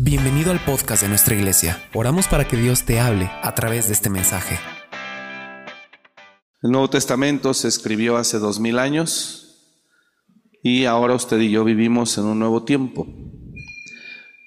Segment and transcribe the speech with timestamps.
[0.00, 1.82] Bienvenido al podcast de nuestra iglesia.
[1.92, 4.56] Oramos para que Dios te hable a través de este mensaje.
[6.62, 9.74] El Nuevo Testamento se escribió hace dos mil años
[10.62, 13.08] y ahora usted y yo vivimos en un nuevo tiempo.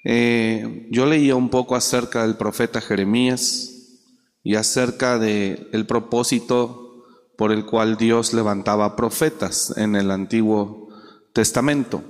[0.06, 3.98] Eh, yo leía un poco acerca del profeta Jeremías
[4.42, 7.04] y acerca del el propósito
[7.36, 10.88] por el cual Dios levantaba profetas en el Antiguo
[11.34, 12.02] Testamento.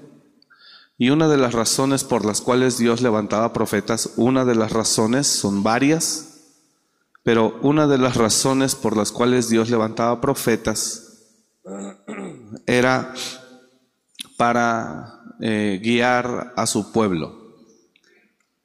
[1.02, 5.26] Y una de las razones por las cuales Dios levantaba profetas, una de las razones,
[5.26, 6.44] son varias,
[7.24, 11.24] pero una de las razones por las cuales Dios levantaba profetas
[12.66, 13.12] era
[14.36, 17.56] para eh, guiar a su pueblo.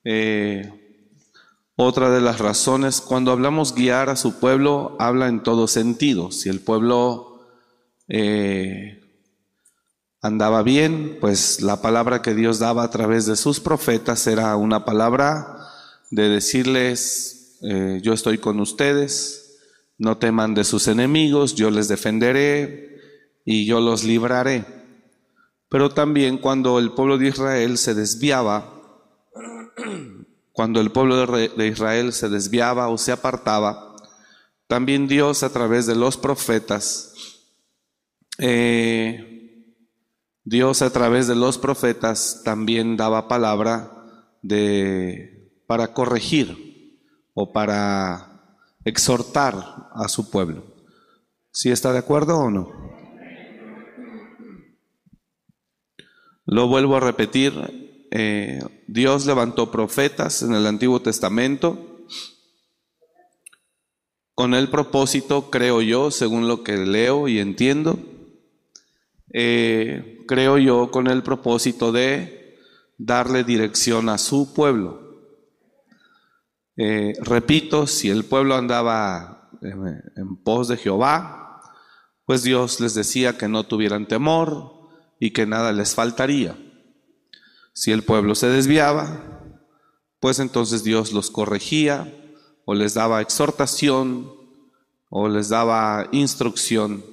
[0.04, 1.10] Eh,
[1.76, 6.30] otra de las razones, cuando hablamos guiar a su pueblo, habla en todo sentido.
[6.30, 7.42] Si el pueblo
[8.08, 9.07] eh,
[10.22, 14.86] andaba bien, pues la palabra que Dios daba a través de sus profetas era una
[14.86, 15.58] palabra
[16.12, 19.60] de decirles, eh, yo estoy con ustedes,
[19.98, 23.00] no teman de sus enemigos, yo les defenderé
[23.46, 24.66] y yo los libraré.
[25.70, 28.74] Pero también cuando el pueblo de Israel se desviaba,
[30.52, 33.96] cuando el pueblo de Israel se desviaba o se apartaba,
[34.68, 37.14] también Dios a través de los profetas
[38.38, 39.37] eh,
[40.50, 43.92] Dios a través de los profetas también daba palabra
[44.42, 47.02] de, para corregir
[47.34, 50.64] o para exhortar a su pueblo.
[51.52, 52.72] ¿Sí está de acuerdo o no?
[56.46, 62.06] Lo vuelvo a repetir, eh, Dios levantó profetas en el Antiguo Testamento
[64.34, 68.00] con el propósito, creo yo, según lo que leo y entiendo,
[69.34, 72.60] eh, creo yo, con el propósito de
[72.98, 75.08] darle dirección a su pueblo.
[76.76, 81.62] Eh, repito, si el pueblo andaba en, en pos de Jehová,
[82.26, 84.74] pues Dios les decía que no tuvieran temor
[85.20, 86.56] y que nada les faltaría.
[87.74, 89.38] Si el pueblo se desviaba,
[90.20, 92.14] pues entonces Dios los corregía
[92.66, 94.32] o les daba exhortación
[95.10, 97.04] o les daba instrucción.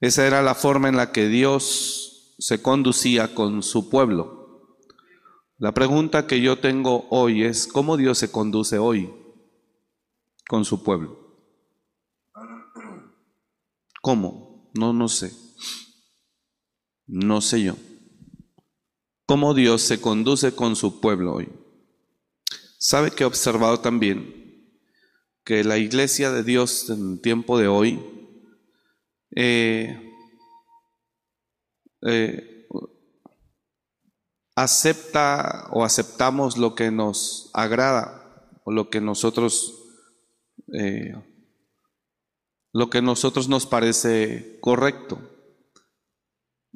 [0.00, 2.09] Esa era la forma en la que Dios
[2.40, 4.78] se conducía con su pueblo.
[5.58, 9.12] La pregunta que yo tengo hoy es, ¿cómo Dios se conduce hoy
[10.48, 11.18] con su pueblo?
[14.00, 14.70] ¿Cómo?
[14.74, 15.32] No, no sé.
[17.06, 17.76] No sé yo.
[19.26, 21.48] ¿Cómo Dios se conduce con su pueblo hoy?
[22.78, 24.74] ¿Sabe que he observado también
[25.44, 28.00] que la iglesia de Dios en el tiempo de hoy
[29.36, 30.09] eh,
[32.02, 32.66] eh,
[34.54, 39.74] acepta o aceptamos lo que nos agrada o lo que nosotros
[40.72, 41.14] eh,
[42.72, 45.18] lo que nosotros nos parece correcto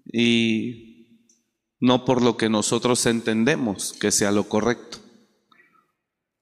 [0.06, 1.20] y
[1.80, 4.98] no por lo que nosotros entendemos que sea lo correcto.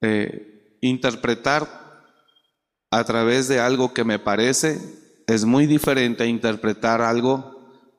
[0.00, 2.06] Eh, interpretar
[2.90, 4.80] a través de algo que me parece
[5.26, 7.51] es muy diferente a interpretar algo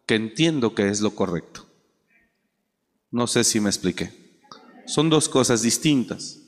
[0.06, 1.66] que entiendo que es lo correcto.
[3.12, 4.40] No sé si me expliqué.
[4.86, 6.40] Son dos cosas distintas.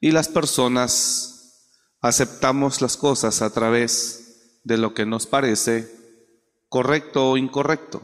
[0.00, 1.68] Y las personas
[2.00, 5.88] aceptamos las cosas a través de lo que nos parece
[6.68, 8.02] correcto o incorrecto.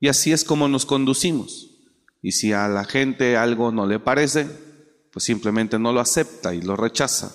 [0.00, 1.70] Y así es como nos conducimos.
[2.22, 4.46] Y si a la gente algo no le parece,
[5.12, 7.34] pues simplemente no lo acepta y lo rechaza.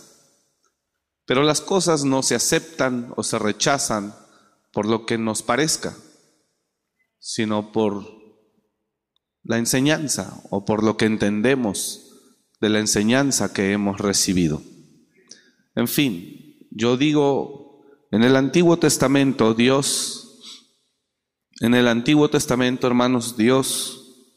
[1.26, 4.16] Pero las cosas no se aceptan o se rechazan
[4.72, 5.96] por lo que nos parezca,
[7.26, 8.06] sino por
[9.44, 12.12] la enseñanza o por lo que entendemos
[12.60, 14.62] de la enseñanza que hemos recibido.
[15.74, 17.82] En fin, yo digo,
[18.12, 20.42] en el Antiguo Testamento Dios,
[21.62, 24.28] en el Antiguo Testamento hermanos, Dios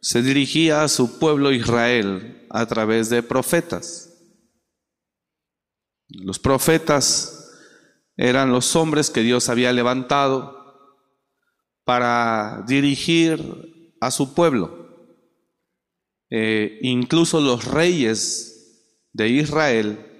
[0.00, 4.12] se dirigía a su pueblo Israel a través de profetas.
[6.08, 7.48] Los profetas
[8.16, 10.53] eran los hombres que Dios había levantado
[11.84, 14.84] para dirigir a su pueblo.
[16.30, 18.54] Eh, incluso los reyes
[19.12, 20.10] de Israel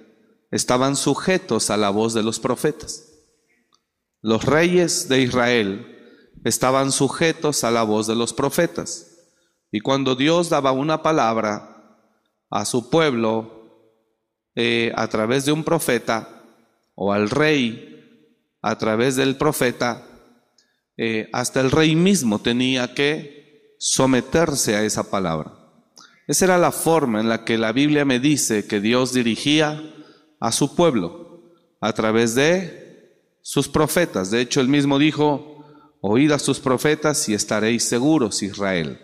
[0.51, 3.11] estaban sujetos a la voz de los profetas.
[4.21, 5.91] Los reyes de Israel
[6.43, 9.11] estaban sujetos a la voz de los profetas.
[9.71, 11.99] Y cuando Dios daba una palabra
[12.49, 13.55] a su pueblo
[14.55, 16.43] eh, a través de un profeta
[16.95, 17.91] o al rey
[18.61, 20.03] a través del profeta,
[20.97, 25.53] eh, hasta el rey mismo tenía que someterse a esa palabra.
[26.27, 29.81] Esa era la forma en la que la Biblia me dice que Dios dirigía
[30.39, 31.43] a su pueblo
[31.81, 34.31] a través de sus profetas.
[34.31, 35.63] De hecho, él mismo dijo,
[36.01, 38.99] oíd a sus profetas y estaréis seguros, Israel.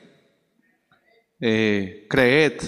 [1.40, 2.62] Eh, creed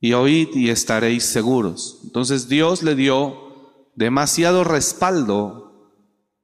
[0.00, 2.00] y oíd y estaréis seguros.
[2.04, 5.67] Entonces Dios le dio demasiado respaldo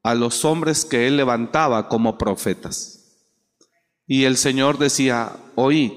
[0.04, 3.24] a los hombres que él levantaba como profetas.
[4.06, 5.92] Y el Señor decía, oíd,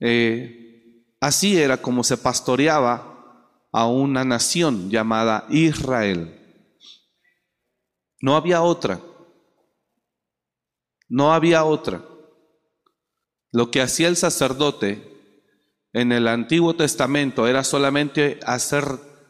[0.00, 6.34] eh, así era como se pastoreaba a una nación llamada Israel.
[8.20, 9.00] No había otra.
[11.08, 12.04] No había otra.
[13.52, 15.16] Lo que hacía el sacerdote
[15.92, 18.84] en el Antiguo Testamento era solamente hacer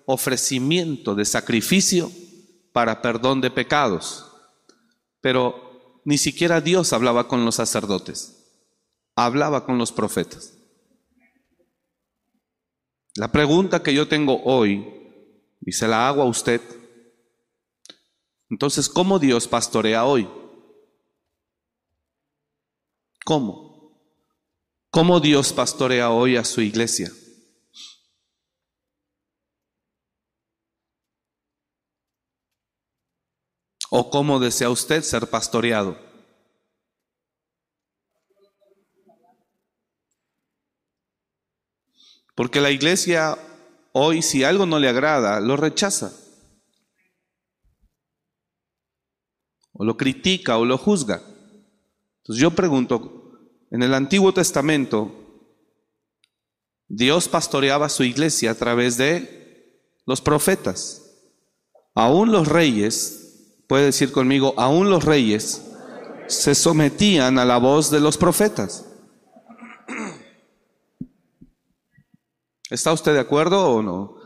[0.07, 2.11] ofrecimiento de sacrificio
[2.73, 4.27] para perdón de pecados.
[5.21, 8.63] Pero ni siquiera Dios hablaba con los sacerdotes,
[9.15, 10.55] hablaba con los profetas.
[13.15, 14.87] La pregunta que yo tengo hoy,
[15.61, 16.61] y se la hago a usted,
[18.51, 20.29] entonces, ¿cómo Dios pastorea hoy?
[23.25, 23.93] ¿Cómo?
[24.91, 27.13] ¿Cómo Dios pastorea hoy a su iglesia?
[33.91, 35.99] ¿O cómo desea usted ser pastoreado?
[42.35, 43.37] Porque la iglesia
[43.93, 46.13] hoy, si algo no le agrada, lo rechaza.
[49.73, 51.23] O lo critica o lo juzga.
[52.19, 53.33] Entonces yo pregunto,
[53.71, 55.13] en el Antiguo Testamento,
[56.87, 61.03] Dios pastoreaba su iglesia a través de los profetas.
[61.95, 63.28] Aún los reyes,
[63.69, 65.65] puede decir conmigo, aún los reyes
[66.27, 68.87] se sometían a la voz de los profetas.
[72.71, 74.17] ¿Está usted de acuerdo o no?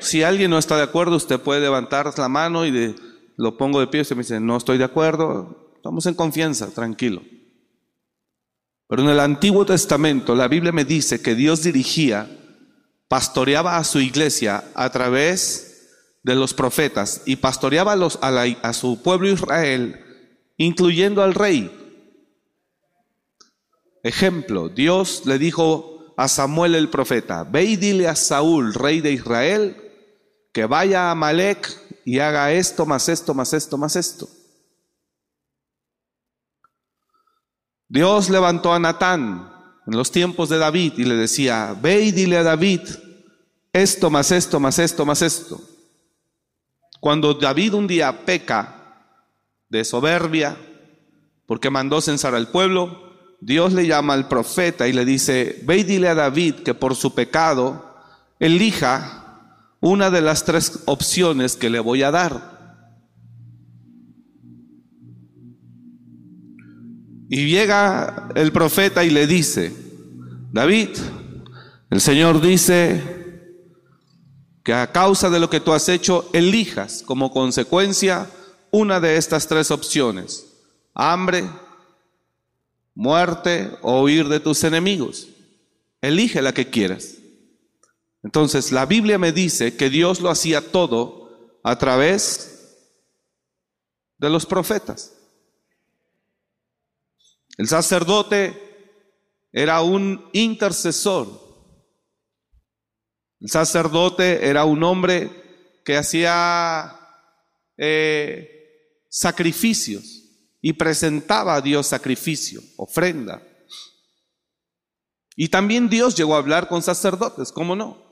[0.00, 2.94] Si alguien no está de acuerdo, usted puede levantar la mano y
[3.36, 4.02] lo pongo de pie.
[4.02, 5.72] Usted me dice, no estoy de acuerdo.
[5.76, 7.22] Estamos en confianza, tranquilo.
[8.86, 12.28] Pero en el Antiguo Testamento la Biblia me dice que Dios dirigía,
[13.08, 15.73] pastoreaba a su iglesia a través
[16.24, 20.00] de los profetas y pastoreaba a, los, a, a su pueblo Israel,
[20.56, 21.70] incluyendo al rey.
[24.02, 29.12] Ejemplo, Dios le dijo a Samuel el profeta, ve y dile a Saúl, rey de
[29.12, 29.76] Israel,
[30.52, 34.28] que vaya a Malek y haga esto, más esto, más esto, más esto.
[37.88, 39.52] Dios levantó a Natán
[39.86, 42.80] en los tiempos de David y le decía, ve y dile a David,
[43.72, 45.60] esto, más esto, más esto, más esto.
[47.04, 49.12] Cuando David un día peca
[49.68, 50.56] de soberbia,
[51.44, 55.82] porque mandó censar al pueblo, Dios le llama al profeta y le dice, ve y
[55.82, 57.94] dile a David que por su pecado
[58.40, 62.88] elija una de las tres opciones que le voy a dar.
[67.28, 69.76] Y llega el profeta y le dice,
[70.52, 70.88] David,
[71.90, 73.23] el Señor dice
[74.64, 78.30] que a causa de lo que tú has hecho, elijas como consecuencia
[78.70, 80.46] una de estas tres opciones.
[80.94, 81.48] Hambre,
[82.94, 85.28] muerte o huir de tus enemigos.
[86.00, 87.16] Elige la que quieras.
[88.22, 92.78] Entonces, la Biblia me dice que Dios lo hacía todo a través
[94.16, 95.12] de los profetas.
[97.58, 98.60] El sacerdote
[99.52, 101.43] era un intercesor.
[103.44, 105.30] El sacerdote era un hombre
[105.84, 106.98] que hacía
[107.76, 110.22] eh, sacrificios
[110.62, 113.46] y presentaba a Dios sacrificio, ofrenda.
[115.36, 118.02] Y también Dios llegó a hablar con sacerdotes, ¿cómo no?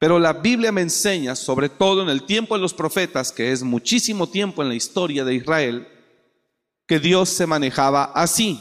[0.00, 3.62] Pero la Biblia me enseña, sobre todo en el tiempo de los profetas, que es
[3.62, 5.86] muchísimo tiempo en la historia de Israel,
[6.88, 8.58] que Dios se manejaba así.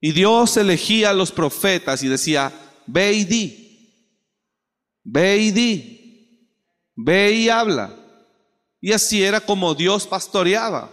[0.00, 2.52] Y Dios elegía a los profetas y decía,
[2.88, 3.61] ve y di,
[5.04, 6.48] ve y di,
[6.96, 7.94] ve y habla.
[8.80, 10.90] Y así era como Dios pastoreaba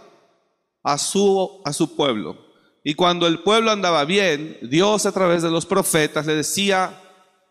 [0.82, 2.36] a su, a su pueblo.
[2.82, 6.98] Y cuando el pueblo andaba bien, Dios a través de los profetas le decía,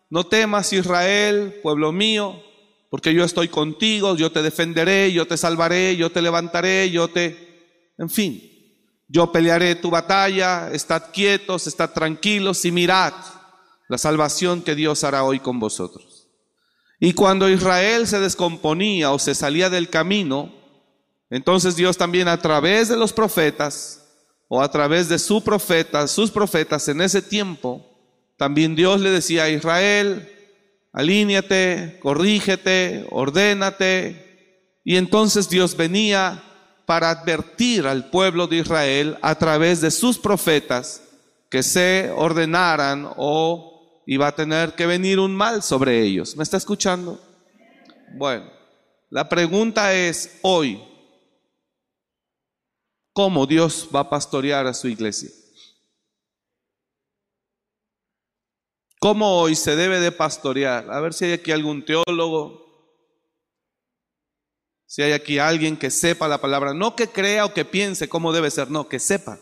[0.08, 2.42] no temas Israel, pueblo mío,
[2.90, 7.94] porque yo estoy contigo, yo te defenderé, yo te salvaré, yo te levantaré, yo te...
[7.96, 8.42] En fin,
[9.06, 13.12] yo pelearé tu batalla, estad quietos, estad tranquilos y mirad
[13.88, 16.19] la salvación que Dios hará hoy con vosotros.
[17.00, 20.52] Y cuando Israel se descomponía o se salía del camino,
[21.30, 24.06] entonces Dios también a través de los profetas
[24.48, 27.86] o a través de su profeta, sus profetas en ese tiempo,
[28.36, 30.28] también Dios le decía a Israel,
[30.92, 34.78] alíñate, corrígete, ordénate.
[34.84, 36.42] Y entonces Dios venía
[36.84, 41.02] para advertir al pueblo de Israel a través de sus profetas
[41.48, 43.69] que se ordenaran o
[44.10, 46.34] iba a tener que venir un mal sobre ellos.
[46.34, 47.20] ¿Me está escuchando?
[48.16, 48.50] Bueno,
[49.08, 50.82] la pregunta es hoy,
[53.12, 55.30] ¿cómo Dios va a pastorear a su iglesia?
[58.98, 60.90] ¿Cómo hoy se debe de pastorear?
[60.90, 62.66] A ver si hay aquí algún teólogo,
[64.86, 68.32] si hay aquí alguien que sepa la palabra, no que crea o que piense cómo
[68.32, 69.38] debe ser, no, que sepa.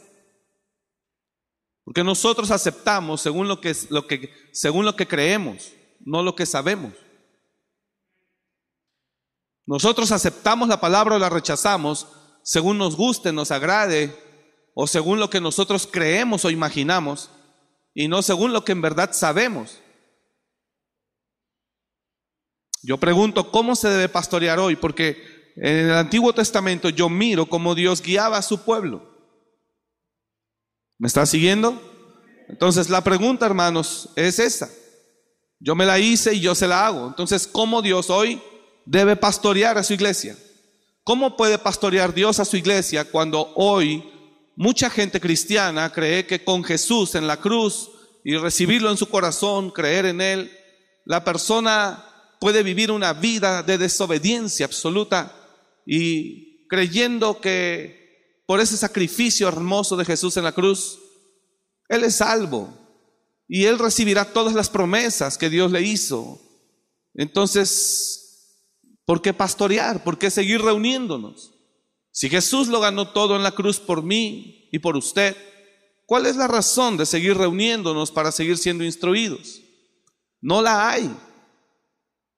[1.88, 6.45] Porque nosotros aceptamos según lo que, lo que, según lo que creemos, no lo que
[6.45, 6.92] sabemos.
[9.64, 12.07] Nosotros aceptamos la palabra o la rechazamos
[12.42, 14.14] según nos guste, nos agrade,
[14.75, 17.30] o según lo que nosotros creemos o imaginamos,
[17.95, 19.80] y no según lo que en verdad sabemos.
[22.83, 24.76] Yo pregunto, ¿cómo se debe pastorear hoy?
[24.76, 29.18] Porque en el Antiguo Testamento yo miro cómo Dios guiaba a su pueblo.
[30.99, 31.81] ¿Me está siguiendo?
[32.49, 34.69] Entonces la pregunta, hermanos, es esa.
[35.61, 37.07] Yo me la hice y yo se la hago.
[37.07, 38.40] Entonces, ¿cómo Dios hoy
[38.85, 40.37] debe pastorear a su iglesia?
[41.05, 44.05] ¿Cómo puede pastorear Dios a su iglesia cuando hoy
[44.57, 47.90] mucha gente cristiana cree que con Jesús en la cruz
[48.25, 50.52] y recibirlo en su corazón, creer en Él,
[51.05, 52.05] la persona
[52.40, 55.33] puede vivir una vida de desobediencia absoluta
[55.87, 58.08] y creyendo que
[58.49, 60.99] por ese sacrificio hermoso de Jesús en la cruz,
[61.87, 62.73] Él es salvo
[63.47, 66.40] y Él recibirá todas las promesas que Dios le hizo.
[67.12, 68.64] Entonces,
[69.05, 70.02] ¿por qué pastorear?
[70.02, 71.52] ¿Por qué seguir reuniéndonos?
[72.11, 75.37] Si Jesús lo ganó todo en la cruz por mí y por usted,
[76.07, 79.61] ¿cuál es la razón de seguir reuniéndonos para seguir siendo instruidos?
[80.40, 81.14] No la hay.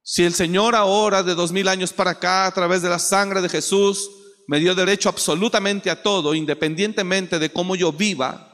[0.03, 3.41] Si el Señor ahora, de dos mil años para acá, a través de la sangre
[3.41, 4.09] de Jesús,
[4.51, 8.51] me dio derecho absolutamente a todo, independientemente de cómo yo viva,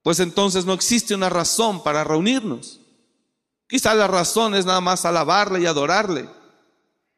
[0.00, 2.78] pues entonces no existe una razón para reunirnos.
[3.66, 6.28] Quizá la razón es nada más alabarle y adorarle.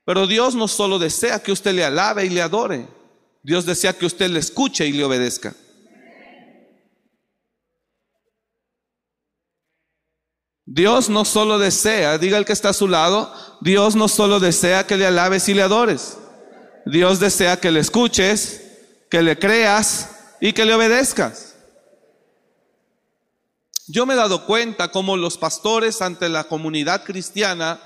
[0.07, 2.89] Pero Dios no solo desea que usted le alabe y le adore,
[3.43, 5.55] Dios desea que usted le escuche y le obedezca.
[10.65, 14.87] Dios no solo desea, diga el que está a su lado, Dios no solo desea
[14.87, 16.17] que le alabes y le adores.
[16.87, 18.63] Dios desea que le escuches,
[19.11, 20.11] que le creas
[20.41, 21.57] y que le obedezcas.
[23.87, 27.81] Yo me he dado cuenta como los pastores ante la comunidad cristiana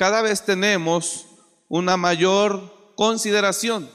[0.00, 1.26] cada vez tenemos
[1.68, 3.90] una mayor consideración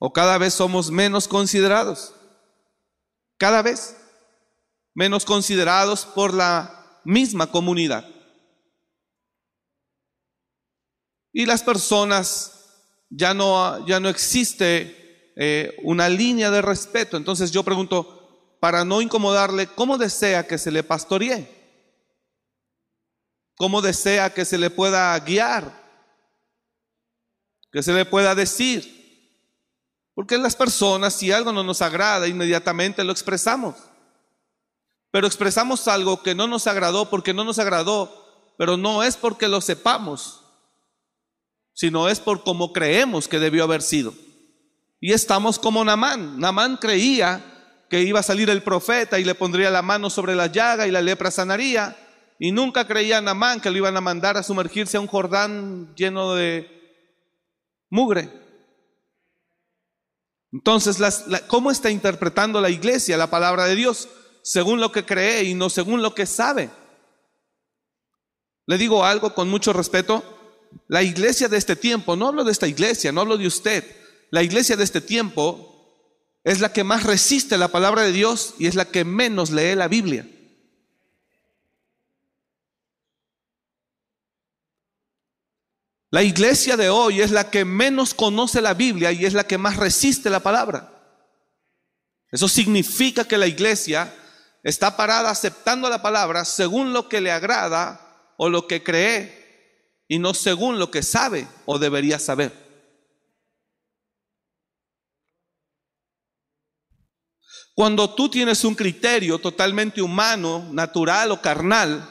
[0.00, 2.12] o cada vez somos menos considerados.
[3.38, 3.96] Cada vez
[4.92, 8.04] menos considerados por la misma comunidad.
[11.32, 12.52] Y las personas
[13.08, 17.16] ya no, ya no existe eh, una línea de respeto.
[17.16, 21.48] Entonces yo pregunto, para no incomodarle, ¿cómo desea que se le pastoree?
[23.56, 25.80] ¿Cómo desea que se le pueda guiar?
[27.70, 29.00] Que se le pueda decir.
[30.14, 33.76] Porque las personas, si algo no nos agrada, inmediatamente lo expresamos
[35.12, 39.46] pero expresamos algo que no nos agradó porque no nos agradó, pero no es porque
[39.46, 40.41] lo sepamos,
[41.72, 44.14] sino es por cómo creemos que debió haber sido.
[45.00, 46.38] Y estamos como Namán.
[46.38, 47.44] Namán creía
[47.90, 50.90] que iba a salir el profeta y le pondría la mano sobre la llaga y
[50.90, 51.96] la lepra sanaría.
[52.38, 56.34] Y nunca creía Namán que lo iban a mandar a sumergirse a un Jordán lleno
[56.34, 56.68] de
[57.90, 58.30] mugre.
[60.52, 60.98] Entonces,
[61.46, 64.08] ¿cómo está interpretando la iglesia la palabra de Dios?
[64.42, 66.70] según lo que cree y no según lo que sabe.
[68.66, 70.31] Le digo algo con mucho respeto.
[70.88, 73.84] La iglesia de este tiempo, no hablo de esta iglesia, no hablo de usted.
[74.30, 75.72] La iglesia de este tiempo
[76.44, 79.74] es la que más resiste la palabra de Dios y es la que menos lee
[79.74, 80.26] la Biblia.
[86.10, 89.56] La iglesia de hoy es la que menos conoce la Biblia y es la que
[89.56, 90.92] más resiste la palabra.
[92.30, 94.14] Eso significa que la iglesia
[94.62, 99.41] está parada aceptando la palabra según lo que le agrada o lo que cree
[100.12, 102.52] y no según lo que sabe o debería saber.
[107.74, 112.06] Cuando tú tienes un criterio totalmente humano, natural o carnal,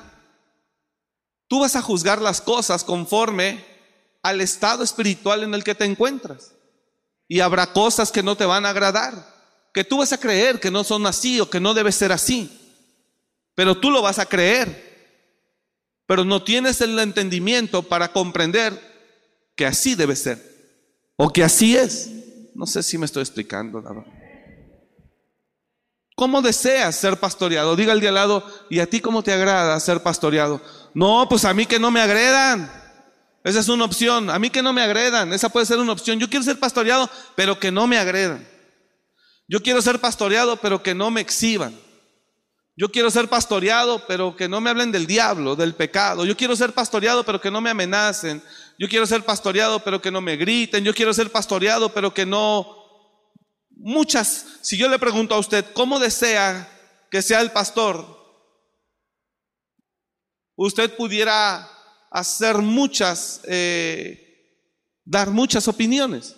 [1.48, 3.64] tú vas a juzgar las cosas conforme
[4.24, 6.56] al estado espiritual en el que te encuentras.
[7.28, 9.14] Y habrá cosas que no te van a agradar
[9.76, 12.50] que tú vas a creer que no son así o que no debe ser así.
[13.54, 14.91] Pero tú lo vas a creer.
[16.12, 18.78] Pero no tienes el entendimiento para comprender
[19.56, 20.46] que así debe ser.
[21.16, 22.10] O que así es.
[22.54, 23.82] No sé si me estoy explicando.
[26.18, 27.78] ¿Cómo deseas ser pastoreado?
[27.78, 30.60] Diga al de al lado, ¿y a ti cómo te agrada ser pastoreado?
[30.94, 32.70] No, pues a mí que no me agredan.
[33.46, 34.30] Esa es una opción.
[34.30, 35.32] A mí que no me agredan.
[35.32, 36.20] Esa puede ser una opción.
[36.20, 38.46] Yo quiero ser pastoreado, pero que no me agredan.
[39.48, 41.74] Yo quiero ser pastoreado, pero que no me exhiban.
[42.76, 46.26] Yo quiero ser pastoreado, pero que no me hablen del diablo, del pecado.
[46.26, 48.42] Yo quiero ser pastoreado, pero que no me amenacen.
[48.80, 50.84] Yo quiero ser pastoreado, pero que no me griten.
[50.84, 52.78] Yo quiero ser pastoreado, pero que no...
[53.70, 56.70] Muchas, si yo le pregunto a usted, ¿cómo desea
[57.10, 58.06] que sea el pastor?
[60.56, 61.68] Usted pudiera
[62.12, 64.60] hacer muchas, eh,
[65.04, 66.36] dar muchas opiniones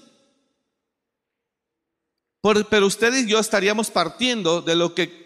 [2.69, 5.22] pero usted y yo estaríamos partiendo de lo que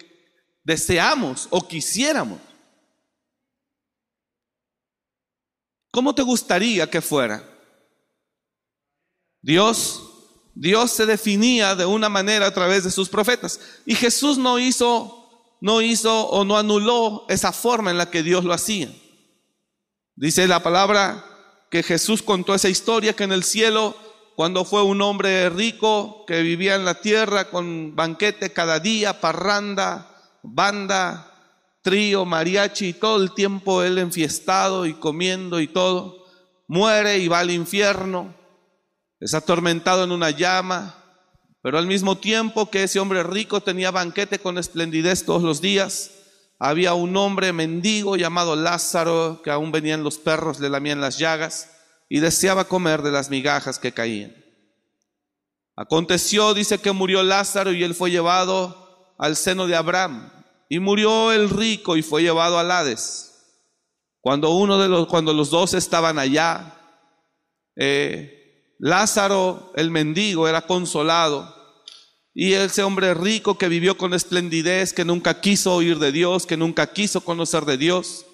[0.67, 2.39] deseamos o quisiéramos.
[5.91, 7.41] ¿Cómo te gustaría que fuera?
[9.41, 10.03] Dios,
[10.53, 13.61] Dios se definía de una manera a través de sus profetas.
[13.85, 18.43] Y Jesús no hizo, no hizo o no anuló esa forma en la que Dios
[18.43, 18.93] lo hacía.
[20.17, 21.23] Dice la palabra
[21.71, 23.95] que Jesús contó esa historia que en el cielo
[24.35, 30.16] cuando fue un hombre rico que vivía en la tierra con banquete cada día, parranda,
[30.53, 31.31] banda,
[31.81, 36.25] trío, mariachi, y todo el tiempo él enfiestado y comiendo y todo,
[36.67, 38.33] muere y va al infierno,
[39.19, 40.95] es atormentado en una llama,
[41.61, 46.11] pero al mismo tiempo que ese hombre rico tenía banquete con esplendidez todos los días,
[46.59, 51.69] había un hombre mendigo llamado Lázaro, que aún venían los perros, le lamían las llagas,
[52.09, 54.35] y deseaba comer de las migajas que caían.
[55.75, 60.31] Aconteció, dice que murió Lázaro y él fue llevado al seno de Abraham.
[60.69, 63.27] Y murió el rico y fue llevado al Hades.
[64.21, 66.73] Cuando uno de los, cuando los dos estaban allá,
[67.75, 71.55] eh, Lázaro, el mendigo, era consolado.
[72.33, 76.57] Y ese hombre rico que vivió con esplendidez, que nunca quiso oír de Dios, que
[76.57, 78.25] nunca quiso conocer de Dios,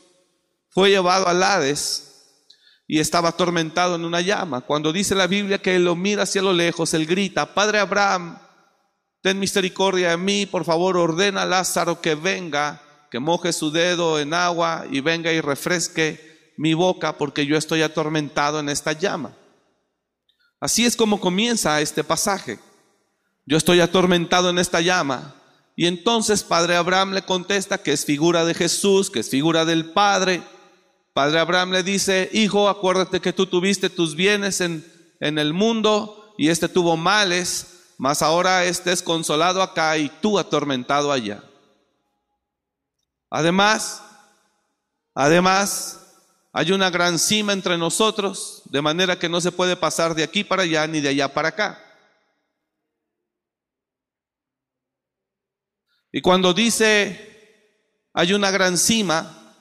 [0.69, 2.09] fue llevado al Hades
[2.87, 4.61] y estaba atormentado en una llama.
[4.61, 8.39] Cuando dice la Biblia que él lo mira hacia lo lejos, él grita, Padre Abraham,
[9.23, 14.19] ten misericordia de mí, por favor ordena a Lázaro que venga, que moje su dedo
[14.19, 19.33] en agua y venga y refresque mi boca porque yo estoy atormentado en esta llama.
[20.59, 22.59] Así es como comienza este pasaje.
[23.45, 25.33] Yo estoy atormentado en esta llama.
[25.75, 29.85] Y entonces Padre Abraham le contesta que es figura de Jesús, que es figura del
[29.91, 30.43] Padre,
[31.13, 34.83] Padre Abraham le dice, hijo, acuérdate que tú tuviste tus bienes en,
[35.19, 41.11] en el mundo y este tuvo males, mas ahora estés consolado acá y tú atormentado
[41.11, 41.43] allá.
[43.29, 44.03] Además,
[45.13, 46.03] además,
[46.51, 50.43] hay una gran cima entre nosotros, de manera que no se puede pasar de aquí
[50.43, 51.79] para allá ni de allá para acá.
[56.11, 57.33] Y cuando dice,
[58.13, 59.55] hay una gran cima,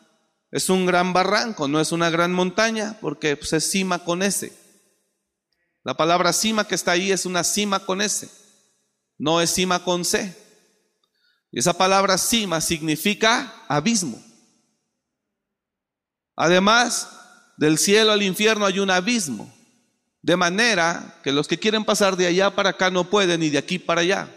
[0.51, 4.62] es un gran barranco, no es una gran montaña, porque pues, es cima con ese.
[5.85, 8.31] La palabra cima que está ahí es una cima con ese,
[9.18, 10.37] no es cima con C.
[11.51, 14.23] Y esa palabra cima significa abismo.
[16.37, 17.11] Además,
[17.59, 19.53] del cielo al infierno hay un abismo,
[20.23, 23.59] de manera que los que quieren pasar de allá para acá no pueden y de
[23.59, 24.29] aquí para allá.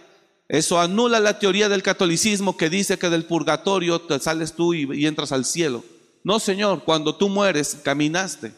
[0.47, 5.05] Eso anula la teoría del catolicismo que dice que del purgatorio te sales tú y
[5.05, 5.84] entras al cielo.
[6.23, 8.51] No, Señor, cuando tú mueres, caminaste.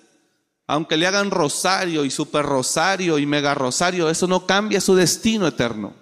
[0.67, 5.47] Aunque le hagan rosario y super rosario y mega rosario, eso no cambia su destino
[5.47, 5.93] eterno.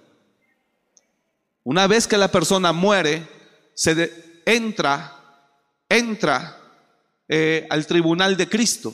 [1.63, 3.27] Una vez que la persona muere,
[3.75, 5.15] se entra,
[5.87, 6.59] entra
[7.27, 8.93] eh, al tribunal de Cristo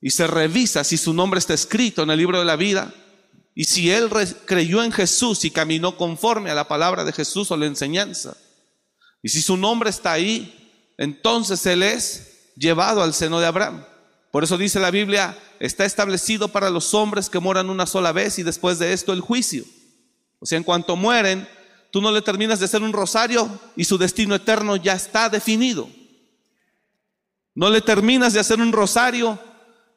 [0.00, 2.92] y se revisa si su nombre está escrito en el libro de la vida
[3.54, 4.08] y si él
[4.44, 8.36] creyó en Jesús y caminó conforme a la palabra de Jesús o la enseñanza.
[9.22, 13.84] Y si su nombre está ahí, entonces él es llevado al seno de Abraham.
[14.38, 18.38] Por eso dice la Biblia, está establecido para los hombres que moran una sola vez
[18.38, 19.64] y después de esto el juicio.
[20.38, 21.48] O sea, en cuanto mueren,
[21.90, 25.90] tú no le terminas de hacer un rosario y su destino eterno ya está definido.
[27.56, 29.40] No le terminas de hacer un rosario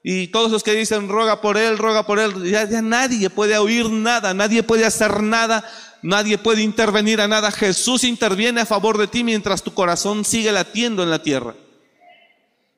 [0.02, 3.60] y todos los que dicen roga por él, roga por él, ya, ya nadie puede
[3.60, 5.64] oír nada, nadie puede hacer nada
[6.04, 7.52] Nadie puede intervenir a nada.
[7.52, 11.54] Jesús interviene a favor de ti mientras tu corazón sigue latiendo en la tierra.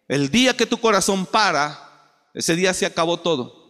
[0.07, 1.79] El día que tu corazón para,
[2.33, 3.63] ese día se acabó todo.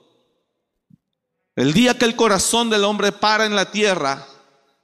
[1.56, 4.26] El día que el corazón del hombre para en la tierra,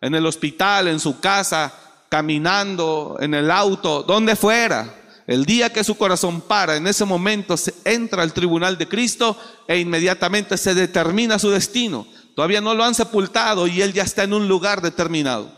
[0.01, 1.73] en el hospital, en su casa,
[2.09, 4.95] caminando, en el auto, donde fuera.
[5.25, 9.37] El día que su corazón para, en ese momento se entra al tribunal de Cristo
[9.67, 12.07] e inmediatamente se determina su destino.
[12.35, 15.51] Todavía no lo han sepultado y él ya está en un lugar determinado.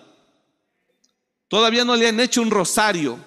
[1.48, 3.18] Todavía no le han hecho un rosario,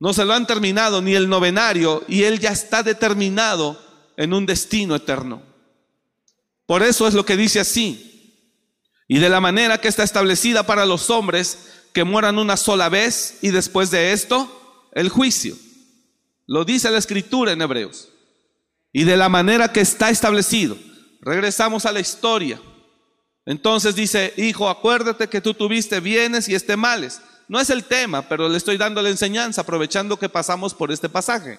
[0.00, 3.80] no se lo han terminado ni el novenario y él ya está determinado
[4.16, 5.42] en un destino eterno.
[6.66, 8.04] Por eso es lo que dice así.
[9.08, 11.58] Y de la manera que está establecida para los hombres
[11.92, 15.56] que mueran una sola vez y después de esto el juicio.
[16.46, 18.10] Lo dice la escritura en Hebreos.
[18.92, 20.76] Y de la manera que está establecido.
[21.20, 22.60] Regresamos a la historia.
[23.46, 27.20] Entonces dice, hijo, acuérdate que tú tuviste bienes y este males.
[27.48, 31.08] No es el tema, pero le estoy dando la enseñanza, aprovechando que pasamos por este
[31.08, 31.58] pasaje.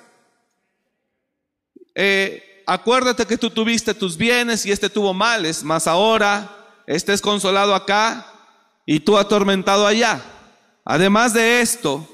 [1.95, 7.21] Eh, acuérdate que tú tuviste tus bienes y este tuvo males, mas ahora este es
[7.21, 8.25] consolado acá
[8.86, 10.23] y tú atormentado allá.
[10.86, 12.08] Además de esto,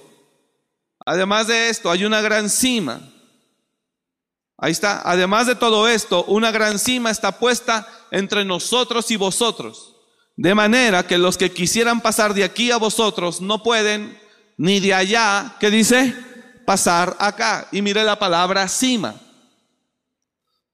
[1.05, 2.99] Además de esto, hay una gran cima.
[4.57, 5.01] Ahí está.
[5.05, 9.94] Además de todo esto, una gran cima está puesta entre nosotros y vosotros.
[10.35, 14.19] De manera que los que quisieran pasar de aquí a vosotros no pueden,
[14.57, 16.13] ni de allá, ¿qué dice?
[16.65, 17.67] Pasar acá.
[17.71, 19.15] Y mire la palabra cima.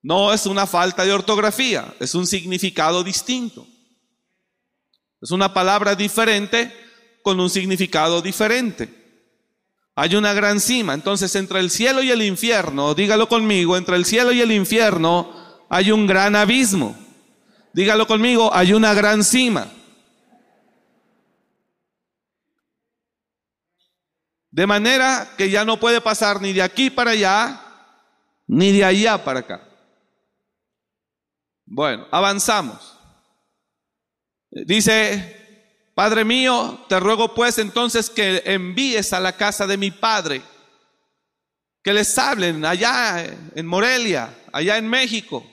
[0.01, 3.67] No es una falta de ortografía, es un significado distinto.
[5.21, 6.73] Es una palabra diferente
[7.21, 9.01] con un significado diferente.
[9.95, 10.95] Hay una gran cima.
[10.95, 15.31] Entonces, entre el cielo y el infierno, dígalo conmigo, entre el cielo y el infierno
[15.69, 16.97] hay un gran abismo.
[17.73, 19.67] Dígalo conmigo, hay una gran cima.
[24.49, 27.61] De manera que ya no puede pasar ni de aquí para allá,
[28.47, 29.67] ni de allá para acá.
[31.65, 32.97] Bueno, avanzamos.
[34.49, 35.41] Dice
[35.95, 40.41] Padre mío, te ruego pues entonces que envíes a la casa de mi Padre,
[41.83, 45.45] que les hablen allá en Morelia, allá en México,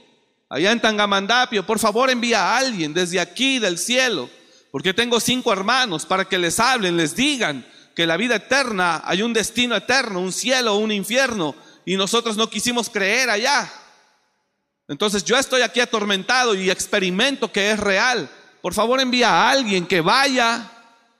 [0.48, 1.64] allá en Tangamandapio.
[1.64, 4.28] Por favor envía a alguien desde aquí del cielo,
[4.70, 9.22] porque tengo cinco hermanos para que les hablen, les digan que la vida eterna, hay
[9.22, 13.72] un destino eterno, un cielo, un infierno, y nosotros no quisimos creer allá.
[14.86, 18.30] Entonces yo estoy aquí atormentado y experimento que es real
[18.60, 20.70] por favor envía a alguien que vaya,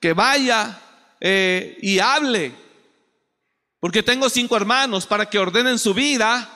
[0.00, 0.78] que vaya
[1.20, 2.52] eh, y hable.
[3.80, 6.48] Porque tengo cinco hermanos para que ordenen su vida,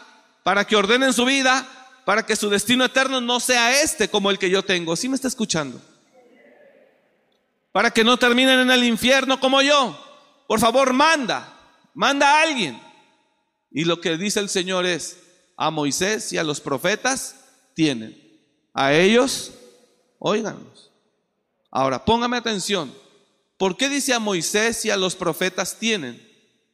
[0.43, 1.67] para que ordenen su vida,
[2.05, 4.97] para que su destino eterno no sea este como el que yo tengo.
[4.97, 5.81] ¿Sí me está escuchando?
[7.73, 9.99] Para que no terminen en el infierno como yo.
[10.47, 11.53] Por favor, manda,
[11.95, 12.81] manda a alguien.
[13.71, 15.19] Y lo que dice el Señor es,
[15.57, 17.37] a Moisés y a los profetas
[17.75, 18.21] tienen.
[18.75, 19.53] A ellos
[20.25, 20.93] Óiganlos.
[21.69, 22.95] Ahora, póngame atención.
[23.57, 26.23] ¿Por qué dice a Moisés y a los profetas tienen?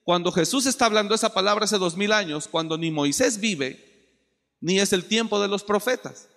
[0.04, 3.87] Cuando Jesús está hablando esa palabra hace dos mil años, cuando ni Moisés vive,
[4.60, 6.28] ni es el tiempo de los profetas.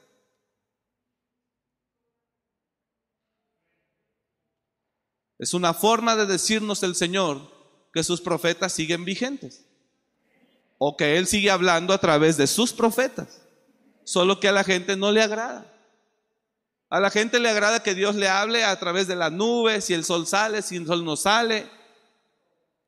[5.39, 7.41] Es una forma de decirnos el Señor
[7.91, 9.65] que sus profetas siguen vigentes.
[10.77, 13.41] O que Él sigue hablando a través de sus profetas.
[14.03, 15.65] Solo que a la gente no le agrada.
[16.89, 19.93] A la gente le agrada que Dios le hable a través de las nubes, si
[19.93, 21.67] el sol sale, si el sol no sale.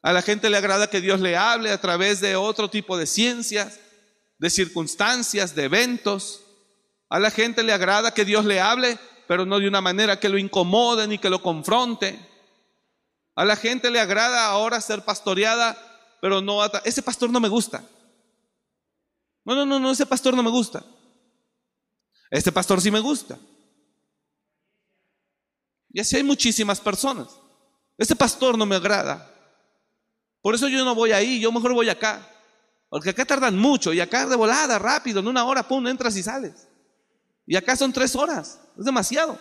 [0.02, 3.08] A la gente le agrada que Dios le hable a través de otro tipo de
[3.08, 3.80] ciencias,
[4.44, 6.44] de circunstancias, de eventos.
[7.08, 10.28] A la gente le agrada que Dios le hable, pero no de una manera que
[10.28, 12.20] lo incomode ni que lo confronte.
[13.36, 15.78] A la gente le agrada ahora ser pastoreada,
[16.20, 16.60] pero no...
[16.84, 17.86] Ese pastor no me gusta.
[19.46, 20.84] No, no, no, no, ese pastor no me gusta.
[22.30, 23.40] Este pastor sí me gusta.
[25.94, 27.30] Y así hay muchísimas personas.
[27.98, 29.34] Ese pastor no me agrada.
[30.42, 32.30] Por eso yo no voy ahí, yo mejor voy acá.
[32.94, 36.22] Porque acá tardan mucho y acá de volada, rápido, en una hora, pum, entras y
[36.22, 36.68] sales.
[37.48, 39.40] Y acá son tres horas, es demasiado.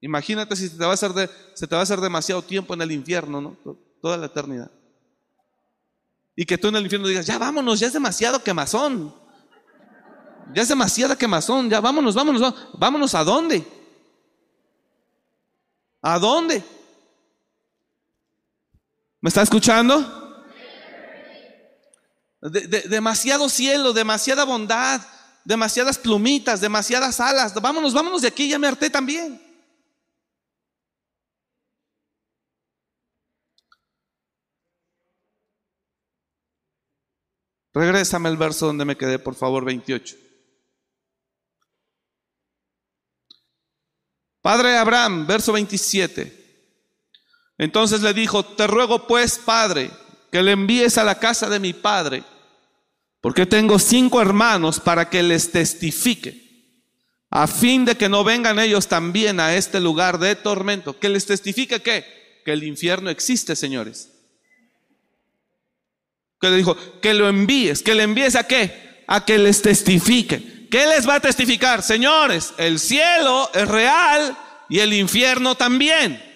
[0.00, 2.74] Imagínate si se te va a hacer, de, se te va a hacer demasiado tiempo
[2.74, 3.56] en el infierno, ¿no?
[4.02, 4.72] Toda la eternidad.
[6.34, 9.14] Y que tú en el infierno digas, ya vámonos, ya es demasiado quemazón.
[10.52, 12.70] Ya es demasiada quemazón, ya vámonos, vámonos, vámonos.
[12.76, 13.64] ¿Vámonos a dónde?
[16.02, 16.64] ¿A dónde?
[19.20, 20.19] ¿Me está escuchando?
[22.40, 25.00] Demasiado cielo, demasiada bondad,
[25.44, 27.54] demasiadas plumitas, demasiadas alas.
[27.54, 29.40] Vámonos, vámonos de aquí, ya me harté también.
[37.72, 40.16] Regrésame el verso donde me quedé, por favor, 28.
[44.42, 46.38] Padre Abraham, verso 27.
[47.58, 49.90] Entonces le dijo, te ruego pues, Padre,
[50.30, 52.22] que le envíes a la casa de mi Padre,
[53.20, 56.50] porque tengo cinco hermanos para que les testifique,
[57.30, 60.98] a fin de que no vengan ellos también a este lugar de tormento.
[60.98, 62.04] ¿Que les testifique qué?
[62.44, 64.10] Que el infierno existe, señores.
[66.40, 69.04] Que le dijo, que lo envíes, que le envíes a qué?
[69.06, 70.68] A que les testifique.
[70.70, 71.82] ¿Qué les va a testificar?
[71.82, 74.36] Señores, el cielo es real
[74.68, 76.29] y el infierno también.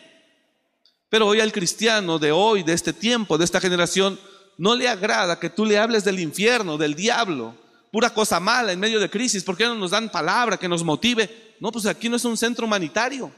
[1.14, 4.18] Pero hoy al cristiano de hoy, de este tiempo, de esta generación,
[4.58, 7.54] no le agrada que tú le hables del infierno, del diablo,
[7.92, 9.44] pura cosa mala en medio de crisis.
[9.44, 11.54] ¿Por qué no nos dan palabra que nos motive?
[11.60, 13.30] No, pues aquí no es un centro humanitario.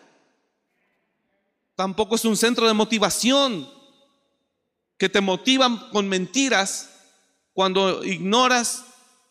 [1.74, 3.68] Tampoco es un centro de motivación
[4.96, 6.88] que te motivan con mentiras
[7.52, 8.86] cuando ignoras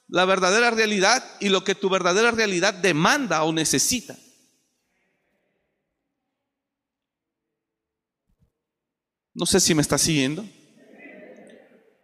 [0.07, 4.15] la verdadera realidad y lo que tu verdadera realidad demanda o necesita.
[9.35, 10.43] No sé si me está siguiendo.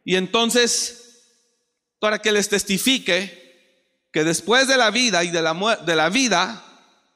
[0.04, 1.24] Y entonces,
[2.00, 3.40] para que les testifique
[4.12, 5.54] que después de la vida y de la,
[5.86, 6.64] de la vida,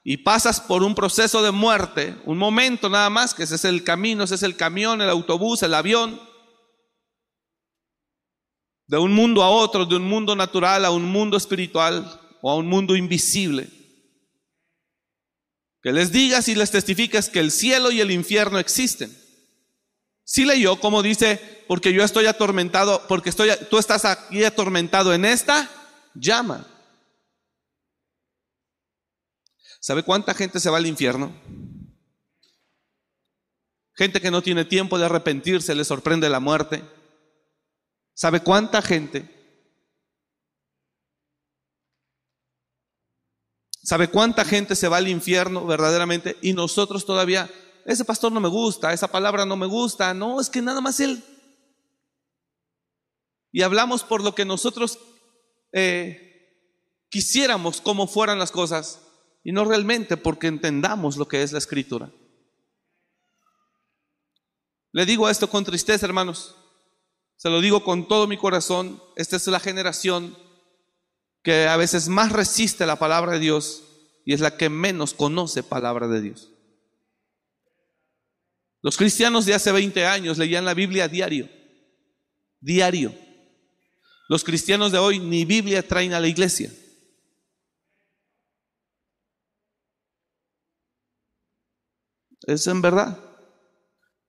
[0.03, 3.83] y pasas por un proceso de muerte, un momento nada más, que ese es el
[3.83, 6.21] camino, ese es el camión, el autobús, el avión,
[8.87, 12.55] de un mundo a otro, de un mundo natural a un mundo espiritual o a
[12.55, 13.67] un mundo invisible.
[15.81, 19.24] Que les digas y les testifiques que el cielo y el infierno existen.
[20.25, 25.23] Si leyó como dice, porque yo estoy atormentado, porque estoy, tú estás aquí atormentado en
[25.23, 25.69] esta
[26.15, 26.67] llama.
[29.79, 31.31] ¿Sabe cuánta gente se va al infierno?
[33.93, 36.83] Gente que no tiene tiempo de arrepentirse, le sorprende la muerte.
[38.15, 39.29] ¿Sabe cuánta gente?
[43.83, 46.35] ¿Sabe cuánta gente se va al infierno verdaderamente?
[46.41, 47.47] Y nosotros todavía,
[47.85, 50.13] ese pastor no me gusta, esa palabra no me gusta.
[50.13, 51.23] No, es que nada más él.
[53.51, 54.97] Y hablamos por lo que nosotros
[55.71, 56.65] eh,
[57.09, 59.01] quisiéramos cómo fueran las cosas
[59.43, 62.11] y no realmente porque entendamos lo que es la escritura.
[64.91, 66.55] Le digo esto con tristeza, hermanos.
[67.35, 70.35] Se lo digo con todo mi corazón, esta es la generación
[71.43, 73.83] que a veces más resiste la palabra de Dios
[74.25, 76.54] y es la que menos conoce palabra de Dios.
[78.85, 81.49] Los cristianos de hace 20 años leían la Biblia diario,
[82.59, 83.15] diario.
[84.29, 86.71] Los cristianos de hoy ni Biblia traen a la iglesia.
[92.43, 93.17] Es en verdad.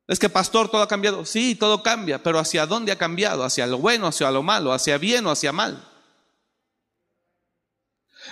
[0.09, 1.27] Es que pastor, todo ha cambiado.
[1.27, 3.45] Sí, todo cambia, pero ¿hacia dónde ha cambiado?
[3.45, 4.73] ¿Hacia lo bueno, hacia lo malo?
[4.73, 5.87] ¿Hacia bien o hacia mal?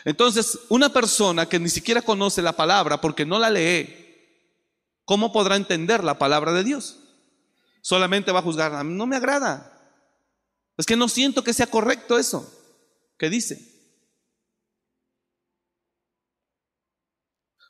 [0.06, 4.03] Entonces, una persona que ni siquiera conoce la palabra porque no la lee,
[5.04, 6.98] ¿cómo podrá entender la palabra de Dios?
[7.80, 9.70] Solamente va a juzgar, no me agrada.
[10.76, 12.50] Es que no siento que sea correcto eso
[13.18, 13.74] que dice.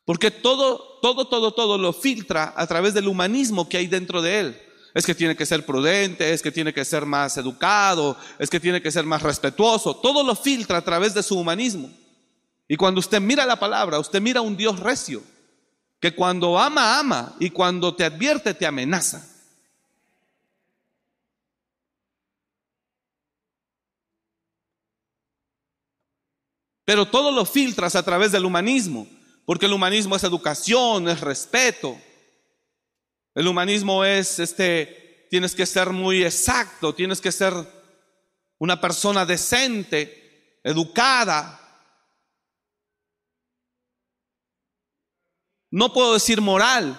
[0.04, 4.40] Porque todo, todo, todo, todo lo filtra a través del humanismo que hay dentro de
[4.40, 4.60] él.
[4.94, 8.60] Es que tiene que ser prudente, es que tiene que ser más educado, es que
[8.60, 9.96] tiene que ser más respetuoso.
[9.96, 11.90] Todo lo filtra a través de su humanismo.
[12.68, 15.22] Y cuando usted mira la palabra, usted mira un Dios recio,
[16.04, 19.26] que cuando ama, ama, y cuando te advierte, te amenaza.
[26.84, 29.08] Pero todo lo filtras a través del humanismo.
[29.46, 31.98] Porque el humanismo es educación, es respeto.
[33.34, 37.54] El humanismo es, este, tienes que ser muy exacto, tienes que ser
[38.58, 41.63] una persona decente, educada.
[45.74, 46.96] No puedo decir moral,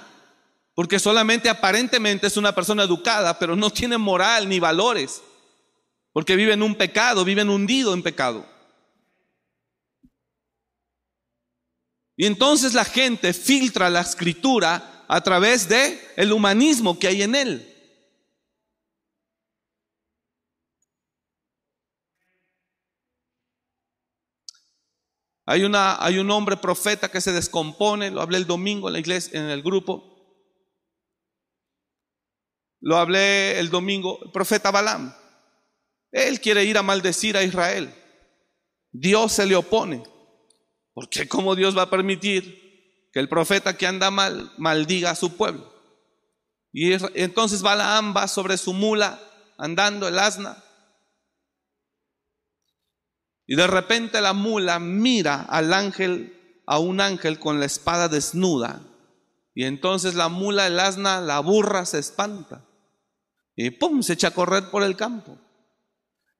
[0.73, 5.21] porque solamente aparentemente es una persona educada, pero no tiene moral ni valores,
[6.11, 8.45] porque vive en un pecado, viven hundido en pecado.
[12.17, 17.35] Y entonces la gente filtra la escritura a través de el humanismo que hay en
[17.35, 17.74] él.
[25.45, 28.99] Hay, una, hay un hombre profeta que se descompone, lo hablé el domingo en la
[28.99, 30.11] iglesia, en el grupo.
[32.81, 35.13] Lo hablé el domingo, el profeta Balaam.
[36.11, 37.93] Él quiere ir a maldecir a Israel.
[38.91, 40.03] Dios se le opone.
[40.93, 45.35] Porque ¿cómo Dios va a permitir que el profeta que anda mal maldiga a su
[45.35, 45.73] pueblo?
[46.71, 49.19] Y entonces Balaam va sobre su mula
[49.57, 50.63] andando el asna.
[53.47, 58.81] Y de repente la mula mira al ángel a un ángel con la espada desnuda.
[59.53, 62.65] Y entonces la mula, el asna, la burra se espanta.
[63.55, 64.01] Y ¡pum!
[64.01, 65.37] se echa a correr por el campo.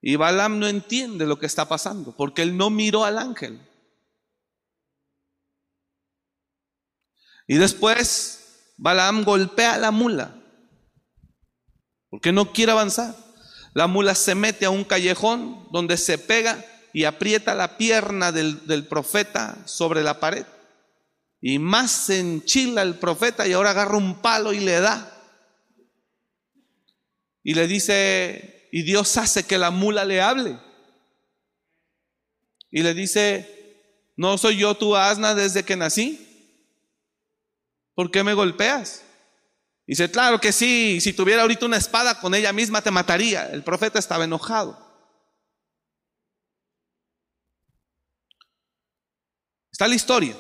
[0.02, 3.60] Y Balaam no entiende lo que está pasando, porque él no miró al ángel.
[7.48, 10.36] Y después Balaam golpea a la mula,
[12.10, 13.16] porque no quiere avanzar.
[13.74, 16.64] La mula se mete a un callejón donde se pega
[16.96, 20.46] y aprieta la pierna del, profeta sobre la pared.
[21.42, 25.12] Y más se enchila el profeta y ahora agarra un palo y le da.
[27.44, 30.58] Y le dice, y Dios hace que la mula le hable.
[32.72, 33.82] Y le dice,
[34.16, 36.26] ¿no soy yo tu asna desde que nací?
[37.94, 39.04] ¿Por qué me golpeas?
[39.86, 43.52] Dice, claro que sí, si tuviera ahorita una espada con ella misma te mataría.
[43.52, 44.85] El profeta estaba enojado.
[49.76, 50.38] Está la historia.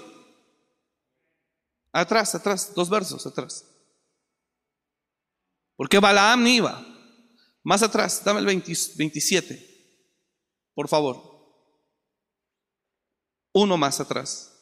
[1.92, 3.70] Atrás, atrás, dos versos atrás.
[5.76, 6.82] Porque Balaam iba.
[7.62, 9.60] Más atrás, dame el 27.
[10.74, 11.22] Por favor.
[13.52, 14.54] Uno más atrás.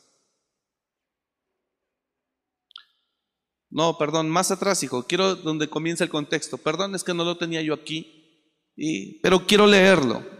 [3.69, 5.03] No, perdón, más atrás, hijo.
[5.03, 6.57] Quiero donde comienza el contexto.
[6.57, 10.32] Perdón, es que no lo tenía yo aquí, y, pero quiero leerlo.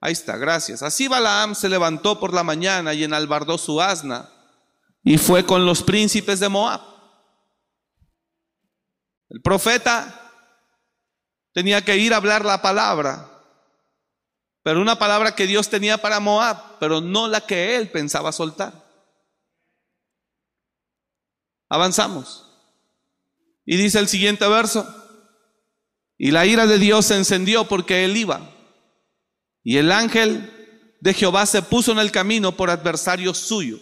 [0.00, 0.82] Ahí está, gracias.
[0.82, 4.30] Así Balaam se levantó por la mañana y enalbardó su asna
[5.02, 6.80] y fue con los príncipes de Moab.
[9.28, 10.32] El profeta
[11.52, 13.28] tenía que ir a hablar la palabra,
[14.62, 18.72] pero una palabra que Dios tenía para Moab, pero no la que él pensaba soltar.
[21.68, 22.44] Avanzamos.
[23.66, 24.86] Y dice el siguiente verso,
[26.16, 28.57] y la ira de Dios se encendió porque él iba.
[29.62, 30.52] Y el ángel
[31.00, 33.78] de Jehová se puso en el camino por adversario suyo.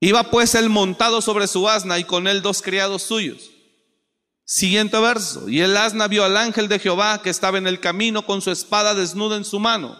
[0.00, 3.50] Iba pues él montado sobre su asna y con él dos criados suyos.
[4.44, 5.48] Siguiente verso.
[5.48, 8.50] Y el asna vio al ángel de Jehová que estaba en el camino con su
[8.50, 9.98] espada desnuda en su mano.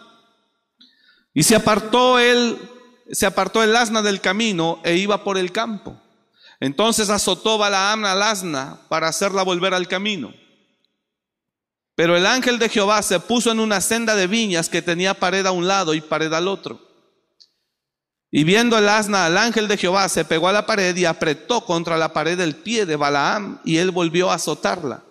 [1.33, 2.57] Y se apartó él,
[3.11, 5.99] se apartó el asna del camino e iba por el campo.
[6.59, 10.33] Entonces azotó Balaam al asna para hacerla volver al camino.
[11.95, 15.45] Pero el ángel de Jehová se puso en una senda de viñas que tenía pared
[15.45, 16.81] a un lado y pared al otro.
[18.29, 21.61] Y viendo el asna al ángel de Jehová, se pegó a la pared y apretó
[21.61, 25.05] contra la pared el pie de Balaam y él volvió a azotarla.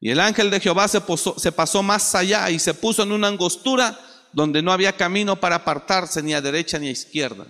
[0.00, 1.02] Y el ángel de Jehová se,
[1.36, 3.98] se pasó más allá y se puso en una angostura
[4.32, 7.44] donde no había camino para apartarse ni a derecha ni a izquierda.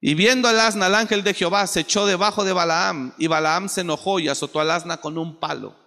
[0.00, 3.68] Y viendo al asna, el ángel de Jehová se echó debajo de Balaam, y Balaam
[3.68, 5.79] se enojó y azotó al asna con un palo.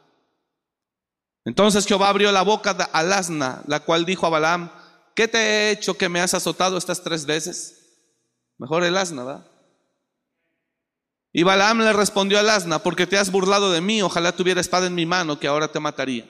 [1.45, 4.71] Entonces Jehová abrió la boca al asna, la cual dijo a Balaam,
[5.15, 7.83] ¿qué te he hecho que me has azotado estas tres veces?
[8.57, 9.47] Mejor el asna, ¿verdad?
[11.33, 14.87] Y Balaam le respondió al asna, porque te has burlado de mí, ojalá tuviera espada
[14.87, 16.29] en mi mano, que ahora te mataría.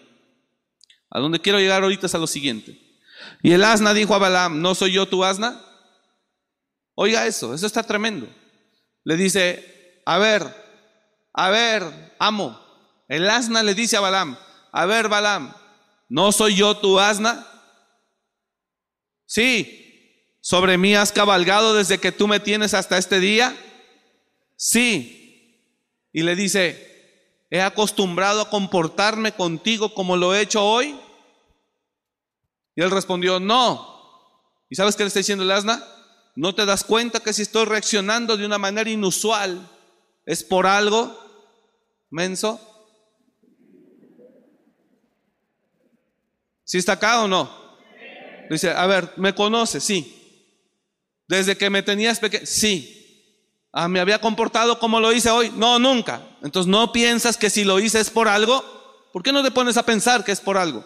[1.10, 2.80] A donde quiero llegar ahorita es a lo siguiente.
[3.44, 5.62] Y el asna dijo a Balaam, ¿no soy yo tu asna?
[6.96, 8.28] Oiga eso, eso está tremendo.
[9.04, 10.44] Le dice, a ver,
[11.34, 12.60] a ver, amo.
[13.08, 14.38] El asna le dice a Balaam,
[14.74, 15.54] a ver, Balaam,
[16.10, 17.48] ¿no soy yo tu asna?
[19.28, 23.56] Sí, sobre mí has cabalgado desde que tú me tienes hasta este día.
[24.58, 25.62] Sí.
[26.12, 31.00] Y le dice, he acostumbrado a comportarme contigo como lo he hecho hoy.
[32.76, 33.94] Y él respondió, no.
[34.72, 35.86] ¿Y sabes qué le está diciendo el asna?
[36.36, 39.70] ¿No te das cuenta que si estoy reaccionando de una manera inusual
[40.26, 41.16] es por algo?
[42.10, 42.73] Menso.
[46.64, 47.64] ¿Sí está acá o no?
[48.50, 49.84] Dice, a ver, ¿me conoces?
[49.84, 50.20] Sí.
[51.28, 53.00] Desde que me tenías pequeño, sí.
[53.72, 55.52] Ah, ¿Me había comportado como lo hice hoy?
[55.56, 56.22] No, nunca.
[56.44, 58.64] Entonces, ¿no piensas que si lo hice es por algo?
[59.12, 60.86] ¿Por qué no te pones a pensar que es por algo?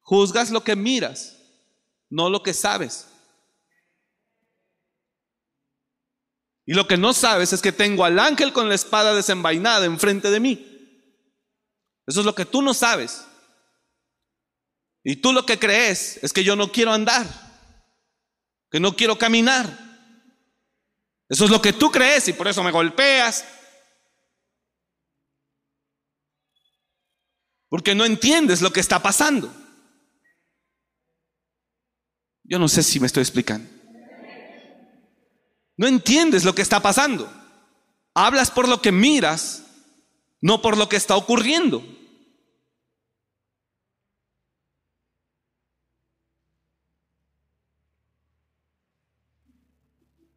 [0.00, 1.36] Juzgas lo que miras,
[2.08, 3.06] no lo que sabes.
[6.66, 10.30] Y lo que no sabes es que tengo al ángel con la espada desenvainada enfrente
[10.30, 10.69] de mí.
[12.06, 13.24] Eso es lo que tú no sabes.
[15.02, 17.26] Y tú lo que crees es que yo no quiero andar,
[18.70, 19.66] que no quiero caminar.
[21.28, 23.44] Eso es lo que tú crees y por eso me golpeas.
[27.68, 29.54] Porque no entiendes lo que está pasando.
[32.42, 33.70] Yo no sé si me estoy explicando.
[35.76, 37.32] No entiendes lo que está pasando.
[38.12, 39.62] Hablas por lo que miras,
[40.40, 41.82] no por lo que está ocurriendo.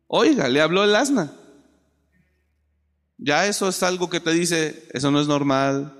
[0.08, 1.34] Oiga, le habló el asna.
[3.18, 6.00] Ya eso es algo que te dice, eso no es normal.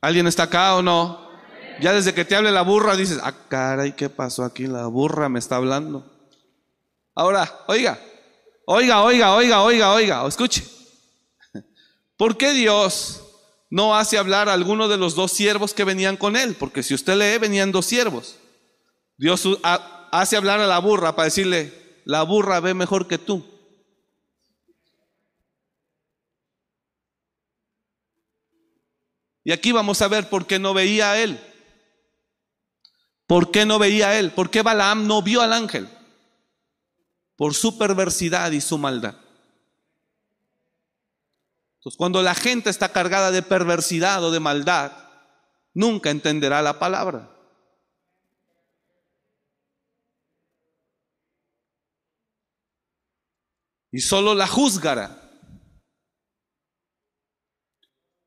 [0.00, 1.28] ¿Alguien está acá o no?
[1.80, 4.66] Ya desde que te hable la burra dices, ah, caray, ¿qué pasó aquí?
[4.66, 6.10] La burra me está hablando.
[7.14, 7.98] Ahora, oiga,
[8.66, 10.73] oiga, oiga, oiga, oiga, oiga, escuche.
[12.16, 13.22] ¿Por qué Dios
[13.70, 16.54] no hace hablar a alguno de los dos siervos que venían con él?
[16.54, 18.36] Porque si usted lee, venían dos siervos.
[19.16, 19.46] Dios
[20.12, 23.44] hace hablar a la burra para decirle, la burra ve mejor que tú.
[29.44, 31.38] Y aquí vamos a ver por qué no veía a él.
[33.26, 34.32] ¿Por qué no veía a él?
[34.32, 35.88] ¿Por qué Balaam no vio al ángel?
[37.36, 39.16] Por su perversidad y su maldad.
[41.84, 44.90] Entonces, cuando la gente está cargada de perversidad o de maldad,
[45.74, 47.30] nunca entenderá la palabra.
[53.92, 55.20] Y solo la juzgará.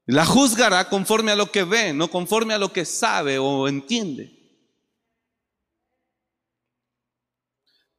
[0.05, 4.37] La juzgará conforme a lo que ve, no conforme a lo que sabe o entiende.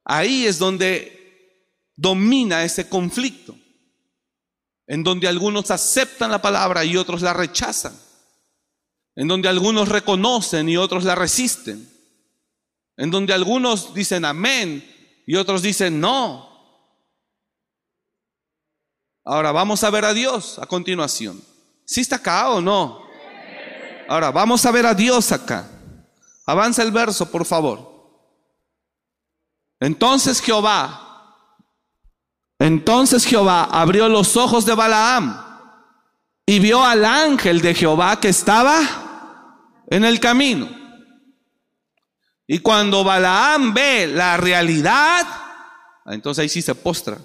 [0.05, 3.59] Ahí es donde domina ese conflicto,
[4.89, 7.93] en donde algunos aceptan la palabra y otros la rechazan,
[9.15, 11.89] en donde algunos reconocen y otros la resisten,
[12.97, 16.49] en donde algunos dicen amén y otros dicen no.
[19.25, 21.45] Ahora vamos a ver a Dios a continuación.
[21.85, 23.07] ¿Sí está acá o no?
[24.09, 25.69] Ahora vamos a ver a Dios acá.
[26.47, 27.89] Avanza el verso, por favor.
[29.81, 31.08] Entonces Jehová,
[32.59, 35.41] entonces Jehová abrió los ojos de Balaam
[36.45, 40.69] y vio al ángel de Jehová que estaba en el camino.
[42.47, 45.27] Y cuando Balaam ve la realidad,
[46.07, 47.19] entonces ahí sí se postra.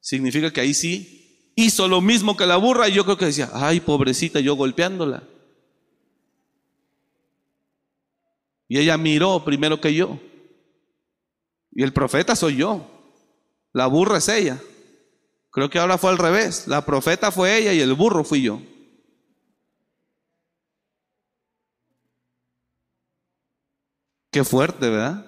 [0.00, 3.50] Significa que ahí sí hizo lo mismo que la burra y yo creo que decía,
[3.52, 5.22] ay, pobrecita, yo golpeándola.
[8.68, 10.18] Y ella miró primero que yo.
[11.72, 12.99] Y el profeta soy yo.
[13.72, 14.60] La burra es ella.
[15.50, 16.66] Creo que ahora fue al revés.
[16.68, 18.60] La profeta fue ella y el burro fui yo.
[24.30, 25.26] Qué fuerte, ¿verdad?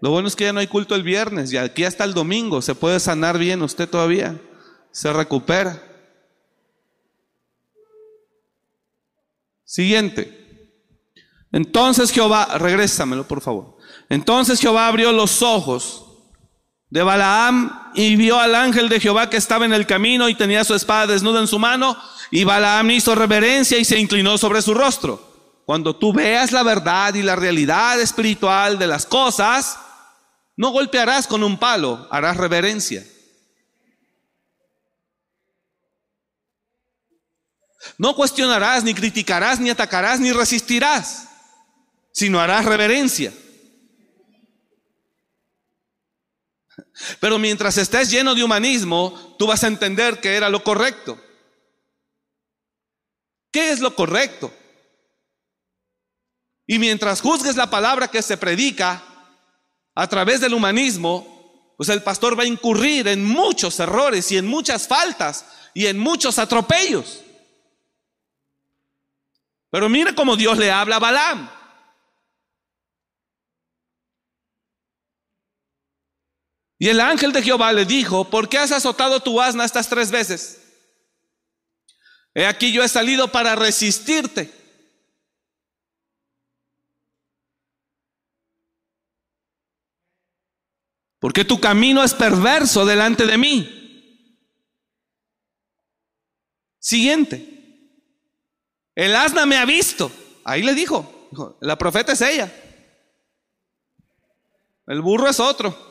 [0.00, 2.62] Lo bueno es que ya no hay culto el viernes y aquí hasta el domingo
[2.62, 4.40] se puede sanar bien usted todavía.
[4.92, 5.82] Se recupera.
[9.64, 10.38] Siguiente.
[11.50, 13.76] Entonces Jehová, regrésamelo por favor.
[14.08, 16.07] Entonces Jehová abrió los ojos
[16.90, 20.64] de Balaam y vio al ángel de Jehová que estaba en el camino y tenía
[20.64, 21.96] su espada desnuda en su mano.
[22.30, 25.28] Y Balaam hizo reverencia y se inclinó sobre su rostro.
[25.66, 29.78] Cuando tú veas la verdad y la realidad espiritual de las cosas,
[30.56, 33.04] no golpearás con un palo, harás reverencia.
[37.96, 41.28] No cuestionarás, ni criticarás, ni atacarás, ni resistirás,
[42.12, 43.32] sino harás reverencia.
[47.20, 51.20] Pero mientras estés lleno de humanismo, tú vas a entender que era lo correcto.
[53.50, 54.52] ¿Qué es lo correcto?
[56.66, 59.02] Y mientras juzgues la palabra que se predica
[59.94, 64.46] a través del humanismo, pues el pastor va a incurrir en muchos errores y en
[64.46, 67.22] muchas faltas y en muchos atropellos.
[69.70, 71.57] Pero mire cómo Dios le habla a Balaam.
[76.78, 80.10] Y el ángel de Jehová le dijo, ¿por qué has azotado tu asna estas tres
[80.10, 80.62] veces?
[82.34, 84.52] He aquí yo he salido para resistirte.
[91.18, 94.38] Porque tu camino es perverso delante de mí.
[96.78, 97.56] Siguiente.
[98.94, 100.12] El asna me ha visto.
[100.44, 101.28] Ahí le dijo,
[101.60, 102.52] la profeta es ella.
[104.86, 105.87] El burro es otro.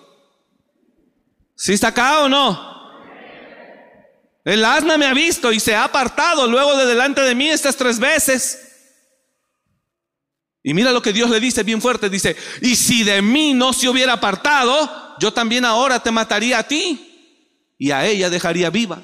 [1.58, 2.78] ¿Sí está acá o no?
[4.46, 7.76] El asna me ha visto y se ha apartado luego de delante de mí estas
[7.76, 8.64] tres veces.
[10.64, 12.10] Y mira lo que Dios le dice bien fuerte.
[12.10, 16.68] Dice, y si de mí no se hubiera apartado, yo también ahora te mataría a
[16.68, 19.02] ti y a ella dejaría viva.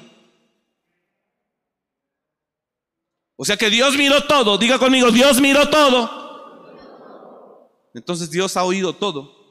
[3.36, 4.56] O sea que Dios miró todo.
[4.56, 6.24] Diga conmigo, Dios miró todo.
[7.94, 9.43] Entonces Dios ha oído todo.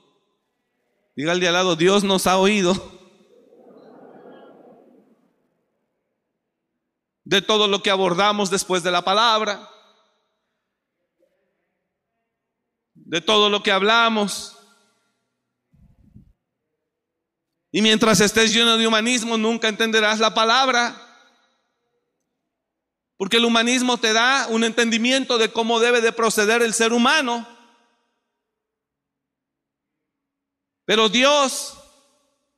[1.15, 2.91] Diga al de al lado, Dios nos ha oído.
[7.23, 9.69] De todo lo que abordamos después de la palabra.
[12.95, 14.57] De todo lo que hablamos.
[17.71, 20.99] Y mientras estés lleno de humanismo, nunca entenderás la palabra.
[23.17, 27.52] Porque el humanismo te da un entendimiento de cómo debe de proceder el ser humano.
[30.85, 31.77] Pero Dios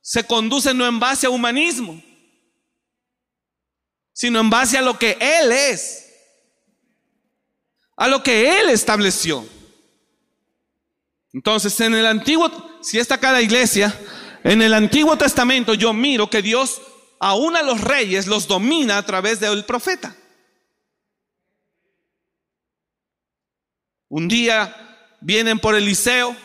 [0.00, 2.02] se conduce no en base a humanismo,
[4.12, 6.12] sino en base a lo que Él es,
[7.96, 9.46] a lo que Él estableció.
[11.32, 12.50] Entonces, en el antiguo,
[12.82, 13.94] si está acá la iglesia,
[14.42, 16.80] en el Antiguo Testamento yo miro que Dios
[17.18, 20.16] aún a los reyes los domina a través del profeta.
[24.08, 26.36] Un día vienen por Eliseo,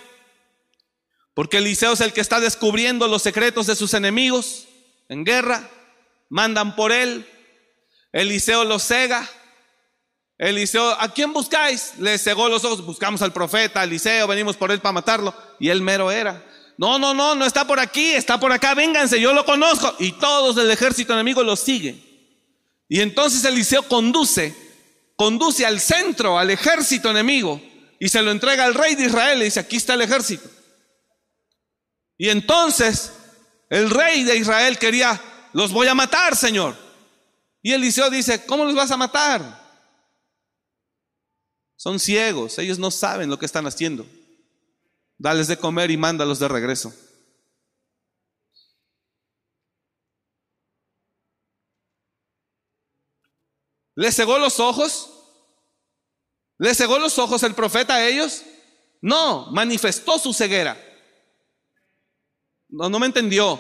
[1.33, 4.67] porque Eliseo es el que está descubriendo los secretos de sus enemigos
[5.09, 5.69] en guerra,
[6.29, 7.25] mandan por él,
[8.11, 9.29] Eliseo los cega,
[10.41, 11.93] Eliseo, ¿a quién buscáis?
[11.99, 15.35] Le cegó los ojos, buscamos al profeta, Eliseo, venimos por él para matarlo.
[15.59, 16.43] Y él mero era.
[16.79, 19.95] No, no, no, no está por aquí, está por acá, vénganse, yo lo conozco.
[19.99, 22.03] Y todos del ejército enemigo lo siguen.
[22.89, 24.55] Y entonces Eliseo conduce,
[25.15, 27.61] conduce al centro, al ejército enemigo,
[27.99, 29.37] y se lo entrega al rey de Israel.
[29.37, 30.49] Le dice, aquí está el ejército.
[32.21, 33.13] Y entonces
[33.67, 35.19] el rey de Israel quería,
[35.53, 36.77] los voy a matar, Señor.
[37.63, 39.41] Y Eliseo dice, ¿cómo los vas a matar?
[41.75, 44.05] Son ciegos, ellos no saben lo que están haciendo.
[45.17, 46.93] Dales de comer y mándalos de regreso.
[53.95, 55.09] ¿Les cegó los ojos?
[56.59, 58.43] ¿Les cegó los ojos el profeta a ellos?
[59.01, 60.90] No, manifestó su ceguera.
[62.71, 63.59] No, no me entendió.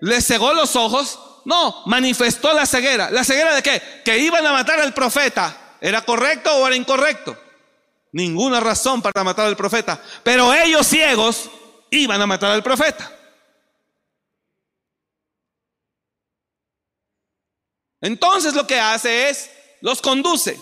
[0.00, 1.18] ¿Les cegó los ojos?
[1.44, 3.10] No, manifestó la ceguera.
[3.10, 3.82] ¿La ceguera de qué?
[4.04, 5.76] Que iban a matar al profeta.
[5.80, 7.36] ¿Era correcto o era incorrecto?
[8.12, 10.02] Ninguna razón para matar al profeta.
[10.22, 11.50] Pero ellos ciegos
[11.90, 13.14] iban a matar al profeta.
[18.00, 19.50] Entonces lo que hace es,
[19.80, 20.60] los conduce.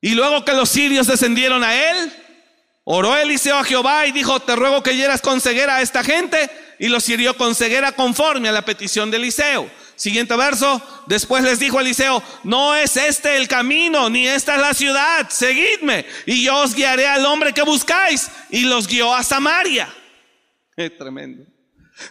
[0.00, 2.12] Y luego que los sirios descendieron a él,
[2.84, 6.50] oró Eliseo a Jehová y dijo, te ruego que hieras con ceguera a esta gente.
[6.78, 9.70] Y los hirió con ceguera conforme a la petición de Eliseo.
[9.94, 10.82] Siguiente verso.
[11.06, 15.28] Después les dijo Eliseo, no es este el camino, ni esta es la ciudad.
[15.30, 18.30] Seguidme y yo os guiaré al hombre que buscáis.
[18.50, 19.92] Y los guió a Samaria.
[20.76, 21.51] Es tremendo.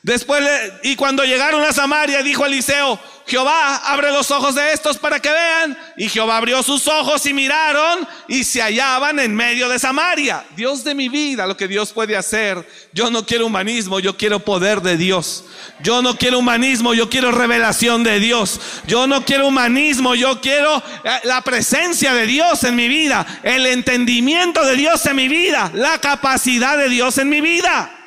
[0.04, 0.44] Después,
[0.84, 5.30] y cuando llegaron a Samaria, dijo Eliseo, Jehová, abre los ojos de estos para que
[5.30, 5.78] vean.
[5.96, 10.44] Y Jehová abrió sus ojos y miraron y se hallaban en medio de Samaria.
[10.56, 12.68] Dios de mi vida, lo que Dios puede hacer.
[12.94, 15.46] Yo no quiero humanismo, yo quiero poder de Dios.
[15.82, 18.60] Yo no quiero humanismo, yo quiero revelación de Dios.
[18.88, 23.66] Yo no quiero humanismo, yo quiero eh, la presencia de Dios en mi vida, el
[23.66, 28.01] entendimiento de Dios en mi vida, la capacidad de Dios en mi vida.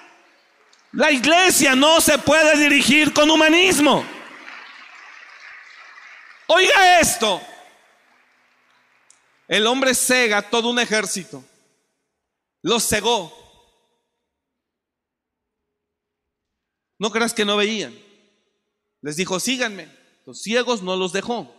[0.95, 4.05] La iglesia no se puede dirigir con humanismo.
[6.47, 7.40] Oiga esto.
[9.49, 11.45] El hombre cega todo un ejército.
[12.62, 13.32] Los cegó.
[16.99, 17.92] No creas que no veían.
[19.03, 19.88] Les dijo, síganme.
[20.24, 21.53] Los ciegos no los dejó.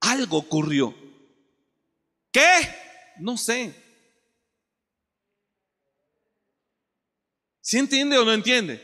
[0.00, 0.94] Algo ocurrió.
[2.30, 3.14] ¿Qué?
[3.18, 3.85] No sé.
[7.66, 8.80] ¿Sí entiende o no entiende?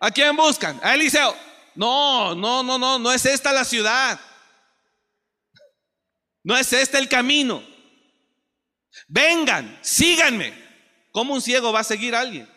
[0.00, 0.80] ¿A quién buscan?
[0.82, 1.36] A Eliseo.
[1.74, 4.18] No, no, no, no, no es esta la ciudad.
[6.42, 7.62] No es este el camino.
[9.08, 10.54] Vengan, síganme.
[11.12, 12.50] ¿Cómo un ciego va a seguir a alguien?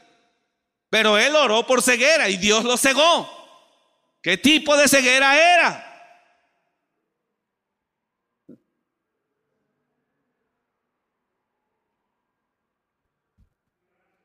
[0.89, 3.29] Pero él oró por ceguera y Dios lo cegó.
[4.21, 5.92] ¿Qué tipo de ceguera era?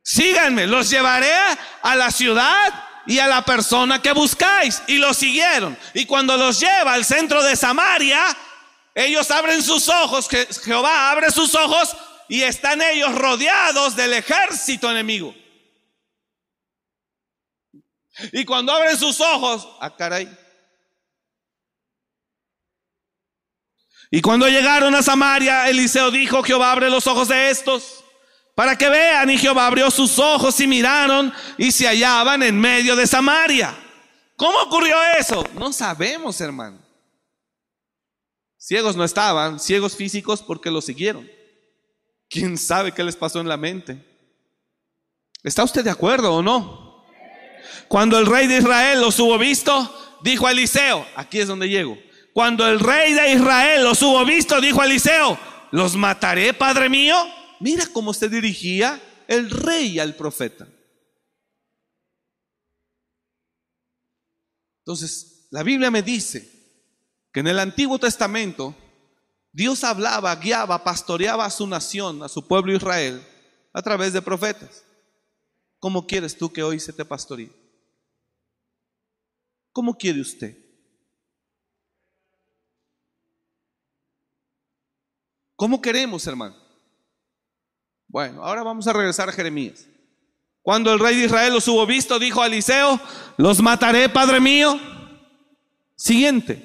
[0.09, 1.35] Síganme, los llevaré
[1.83, 2.73] a la ciudad
[3.07, 4.83] y a la persona que buscáis.
[4.87, 5.77] Y los siguieron.
[5.93, 8.25] Y cuando los lleva al centro de Samaria,
[8.95, 10.29] ellos abren sus ojos,
[10.65, 11.95] Jehová abre sus ojos
[12.27, 15.35] y están ellos rodeados del ejército enemigo.
[18.33, 20.29] Y cuando abren sus ojos, ah, caray.
[24.11, 28.05] Y cuando llegaron a Samaria, Eliseo dijo, Jehová abre los ojos de estos
[28.59, 29.31] para que vean.
[29.31, 33.73] Y Jehová abrió sus ojos y miraron y se hallaban en medio de Samaria.
[34.35, 35.47] ¿Cómo ocurrió eso?
[35.55, 36.81] No sabemos, hermano.
[38.59, 41.31] Ciegos no estaban, ciegos físicos porque lo siguieron.
[42.29, 44.05] ¿Quién sabe qué les pasó en la mente?
[45.45, 47.07] ¿Está usted de acuerdo o no?
[47.87, 51.97] Cuando el rey de Israel los hubo visto, dijo a Eliseo, aquí es donde llego.
[52.35, 55.39] Cuando el rey de Israel los hubo visto, dijo a Eliseo,
[55.71, 57.15] ¿los mataré, padre mío?
[57.61, 60.69] Mira cómo se dirigía el rey al profeta.
[64.81, 66.51] Entonces, la Biblia me dice
[67.33, 68.75] que en el Antiguo Testamento
[69.53, 73.27] Dios hablaba, guiaba, pastoreaba a su nación, a su pueblo Israel,
[73.73, 74.85] a través de profetas.
[75.79, 77.53] ¿Cómo quieres tú que hoy se te pastoree?
[79.73, 80.57] ¿Cómo quiere usted?
[85.55, 86.68] ¿Cómo queremos, hermano?
[88.09, 89.87] Bueno, ahora vamos a regresar a Jeremías.
[90.63, 93.01] Cuando el rey de Israel los hubo visto, dijo a Eliseo,
[93.37, 94.79] los mataré, padre mío.
[95.95, 96.65] Siguiente.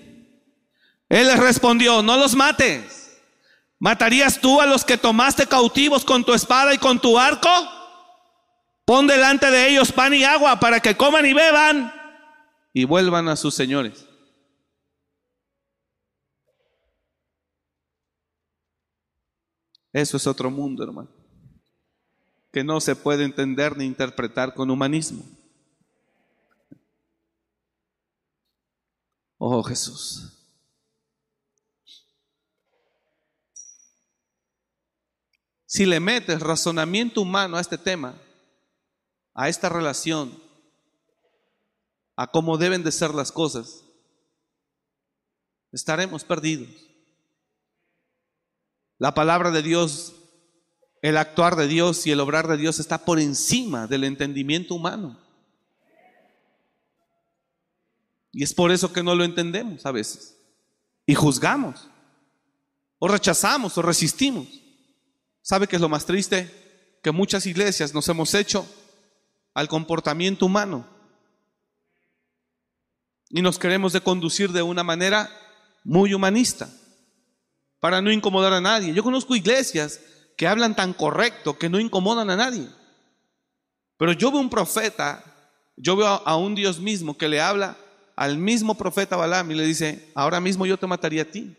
[1.09, 3.21] Él les respondió, no los mates.
[3.79, 7.49] ¿Matarías tú a los que tomaste cautivos con tu espada y con tu arco?
[8.85, 11.93] Pon delante de ellos pan y agua para que coman y beban
[12.73, 14.07] y vuelvan a sus señores.
[19.93, 21.09] Eso es otro mundo, hermano,
[22.53, 25.25] que no se puede entender ni interpretar con humanismo.
[29.39, 30.31] Oh Jesús.
[35.65, 38.15] Si le metes razonamiento humano a este tema,
[39.33, 40.39] a esta relación,
[42.15, 43.83] a cómo deben de ser las cosas,
[45.71, 46.69] estaremos perdidos.
[48.99, 50.13] La palabra de Dios,
[51.03, 55.19] el actuar de Dios y el obrar de Dios está por encima del entendimiento humano.
[58.31, 60.37] Y es por eso que no lo entendemos a veces.
[61.05, 61.89] Y juzgamos,
[62.99, 64.47] o rechazamos, o resistimos.
[65.41, 66.49] ¿Sabe qué es lo más triste?
[67.03, 68.65] Que muchas iglesias nos hemos hecho
[69.53, 70.87] al comportamiento humano
[73.29, 75.29] y nos queremos de conducir de una manera
[75.83, 76.69] muy humanista
[77.81, 78.93] para no incomodar a nadie.
[78.93, 79.99] Yo conozco iglesias
[80.37, 82.67] que hablan tan correcto que no incomodan a nadie.
[83.97, 85.23] Pero yo veo un profeta,
[85.75, 87.77] yo veo a un Dios mismo que le habla
[88.15, 91.55] al mismo profeta Balaam y le dice, ahora mismo yo te mataría a ti.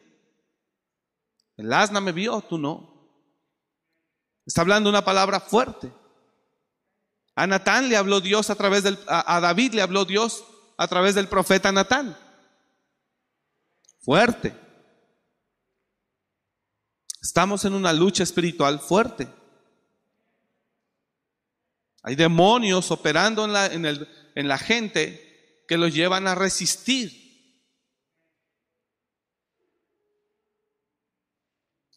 [1.57, 2.95] El asna me vio, tú no.
[4.47, 5.93] Está hablando una palabra fuerte.
[7.37, 10.45] A Natán le habló Dios a través del, a, David le habló Dios
[10.77, 12.17] a través del profeta Natán.
[14.01, 14.55] Fuerte.
[17.25, 19.27] Estamos en una lucha espiritual fuerte.
[22.03, 27.25] Hay demonios operando en la, en, el, en la gente que los llevan a resistir.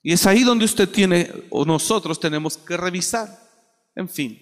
[0.02, 3.28] Y es ahí donde usted tiene, o nosotros tenemos que revisar.
[3.96, 4.42] En fin.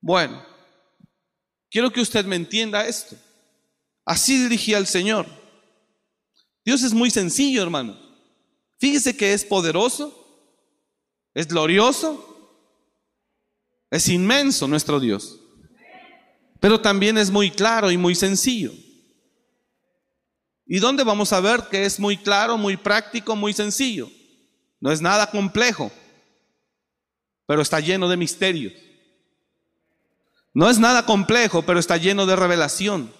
[0.00, 0.46] Bueno,
[1.68, 3.16] quiero que usted me entienda esto.
[4.04, 5.26] Así dirigía al Señor.
[6.64, 8.09] Dios es muy sencillo, hermano.
[8.80, 10.16] Fíjese que es poderoso,
[11.34, 12.26] es glorioso,
[13.90, 15.38] es inmenso nuestro Dios.
[16.60, 18.72] Pero también es muy claro y muy sencillo.
[20.64, 24.10] ¿Y dónde vamos a ver que es muy claro, muy práctico, muy sencillo?
[24.80, 25.92] No es nada complejo,
[27.44, 28.72] pero está lleno de misterios.
[30.54, 33.12] No es nada complejo, pero está lleno de revelación.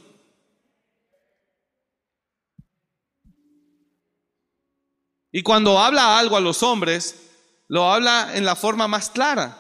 [5.32, 7.30] Y cuando habla algo a los hombres,
[7.68, 9.56] lo habla en la forma más clara,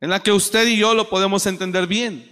[0.00, 2.30] en la que usted y yo lo podemos entender bien.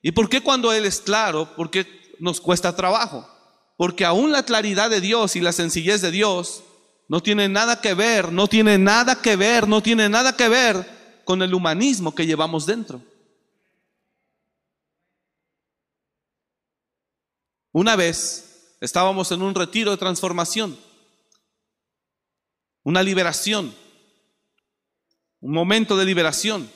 [0.00, 1.50] ¿Y por qué cuando Él es claro?
[1.56, 3.28] Porque nos cuesta trabajo.
[3.76, 6.62] Porque aún la claridad de Dios y la sencillez de Dios
[7.08, 11.22] no tiene nada que ver, no tiene nada que ver, no tiene nada que ver
[11.24, 13.00] con el humanismo que llevamos dentro.
[17.72, 20.78] Una vez estábamos en un retiro de transformación,
[22.88, 23.74] una liberación,
[25.40, 26.72] un momento de liberación,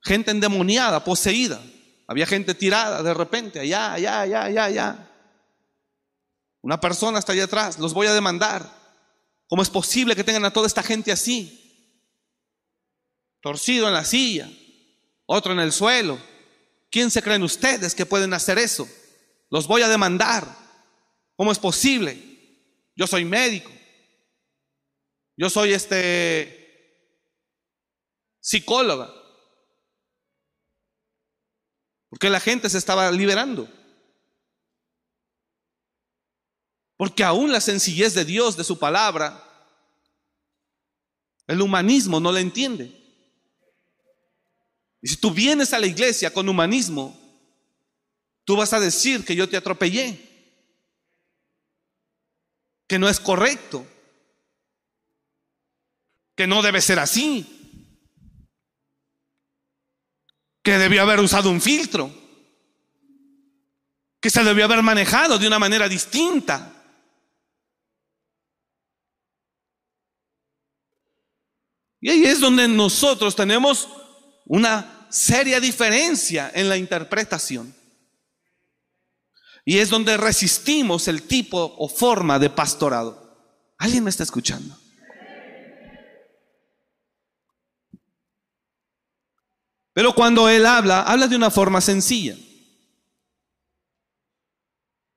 [0.00, 1.60] gente endemoniada, poseída,
[2.06, 5.10] había gente tirada de repente, allá, allá, allá, allá, allá.
[6.62, 8.64] Una persona está allá atrás, los voy a demandar.
[9.48, 11.60] ¿Cómo es posible que tengan a toda esta gente así?
[13.40, 14.48] torcido en la silla,
[15.26, 16.16] otro en el suelo.
[16.92, 18.88] ¿Quién se creen ustedes que pueden hacer eso?
[19.50, 20.46] Los voy a demandar.
[21.34, 22.22] ¿Cómo es posible?
[22.94, 23.73] Yo soy médico.
[25.36, 26.64] Yo soy este
[28.40, 29.12] psicóloga.
[32.08, 33.68] Porque la gente se estaba liberando.
[36.96, 39.42] Porque aún la sencillez de Dios, de su palabra,
[41.46, 43.00] el humanismo no la entiende.
[45.02, 47.18] Y si tú vienes a la iglesia con humanismo,
[48.44, 50.20] tú vas a decir que yo te atropellé,
[52.86, 53.86] que no es correcto,
[56.36, 57.54] que no debe ser así.
[60.64, 62.10] que debió haber usado un filtro,
[64.18, 66.72] que se debió haber manejado de una manera distinta.
[72.00, 73.88] Y ahí es donde nosotros tenemos
[74.46, 77.74] una seria diferencia en la interpretación.
[79.66, 83.74] Y es donde resistimos el tipo o forma de pastorado.
[83.78, 84.78] ¿Alguien me está escuchando?
[89.94, 92.36] Pero cuando Él habla, habla de una forma sencilla.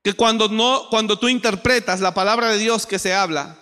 [0.03, 3.57] Que cuando, no, cuando tú interpretas la palabra de Dios que se habla,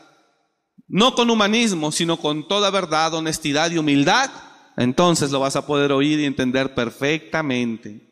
[0.88, 4.30] no con humanismo, sino con toda verdad, honestidad y humildad,
[4.78, 8.05] entonces lo vas a poder oír y entender perfectamente.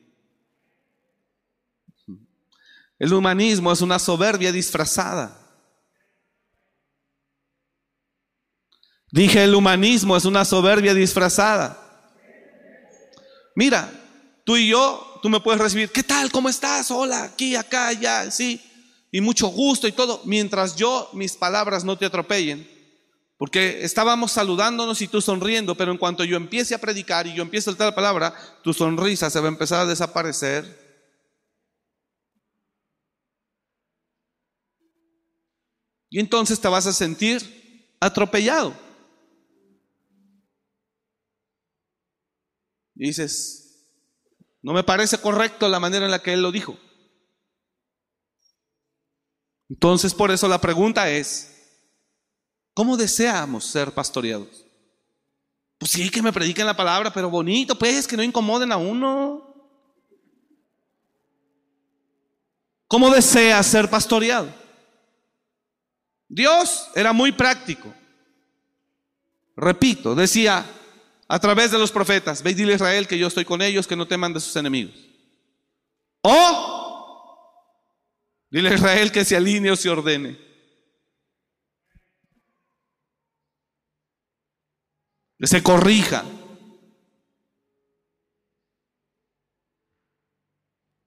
[2.97, 5.39] El humanismo es una soberbia disfrazada.
[9.11, 11.82] Dije, el humanismo es una soberbia disfrazada.
[13.55, 13.91] Mira,
[14.45, 16.31] tú y yo, tú me puedes recibir, ¿qué tal?
[16.31, 16.89] ¿Cómo estás?
[16.91, 18.61] Hola, aquí, acá, allá, sí.
[19.11, 22.67] Y mucho gusto y todo, mientras yo, mis palabras no te atropellen.
[23.37, 27.43] Porque estábamos saludándonos y tú sonriendo, pero en cuanto yo empiece a predicar y yo
[27.43, 28.33] empiece a soltar la palabra,
[28.63, 30.81] tu sonrisa se va a empezar a desaparecer.
[36.09, 38.82] Y entonces te vas a sentir atropellado.
[42.95, 43.87] Dices,
[44.61, 46.77] no me parece correcto la manera en la que él lo dijo.
[49.69, 51.79] Entonces, por eso la pregunta es,
[52.73, 54.65] ¿cómo deseamos ser pastoreados?
[55.77, 59.53] Pues sí, que me prediquen la palabra, pero bonito, pues, que no incomoden a uno.
[62.87, 64.53] ¿Cómo desea ser pastoreado?
[66.29, 67.93] Dios era muy práctico.
[69.55, 70.65] Repito, decía,
[71.33, 73.87] a través de los profetas, ve y dile a Israel que yo estoy con ellos,
[73.87, 74.93] que no teman de sus enemigos.
[76.21, 77.49] O
[78.51, 80.37] dile a Israel que se alinee o se ordene.
[85.39, 86.23] Que se corrija.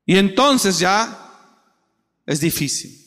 [0.07, 1.17] Y entonces ya
[2.27, 3.01] es difícil.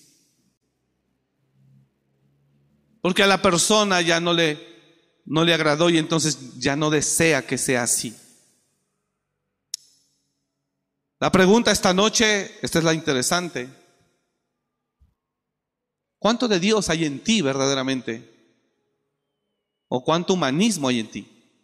[3.01, 4.68] Porque a la persona ya no le
[5.29, 8.17] no le agradó y entonces ya no desea que sea así.
[11.19, 13.69] La pregunta esta noche, esta es la interesante.
[16.17, 18.27] ¿Cuánto de Dios hay en ti verdaderamente?
[19.87, 21.55] ¿O cuánto humanismo hay en ti?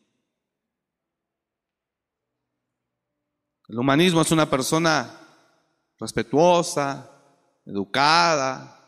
[3.68, 5.22] El humanismo es una persona
[5.98, 7.10] respetuosa,
[7.66, 8.80] educada,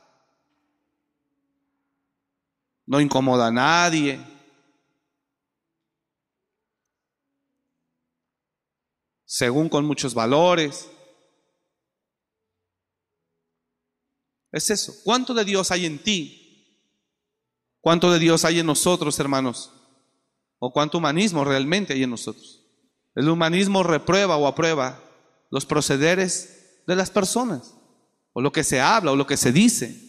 [2.86, 4.36] no incomoda a nadie,
[9.28, 10.89] según con muchos valores.
[14.51, 14.95] Es eso.
[15.03, 16.82] ¿Cuánto de Dios hay en ti?
[17.82, 19.71] ¿Cuánto de Dios hay en nosotros, hermanos?
[20.59, 22.65] ¿O cuánto humanismo realmente hay en nosotros?
[23.13, 25.03] El humanismo reprueba o aprueba
[25.51, 27.75] los procederes de las personas,
[28.32, 30.03] o lo que se habla, o lo que se dice.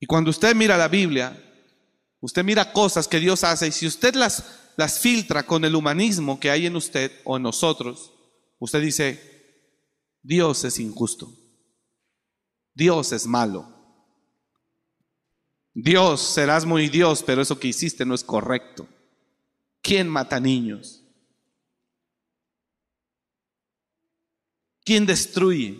[0.00, 1.38] Y cuando usted mira la Biblia,
[2.20, 6.40] usted mira cosas que Dios hace, y si usted las las filtra con el humanismo
[6.40, 8.12] que hay en usted o en nosotros,
[8.58, 9.20] usted dice,
[10.22, 11.32] Dios es injusto,
[12.74, 13.72] Dios es malo,
[15.74, 18.86] Dios serás muy Dios, pero eso que hiciste no es correcto.
[19.80, 21.02] ¿Quién mata niños?
[24.84, 25.78] ¿Quién destruye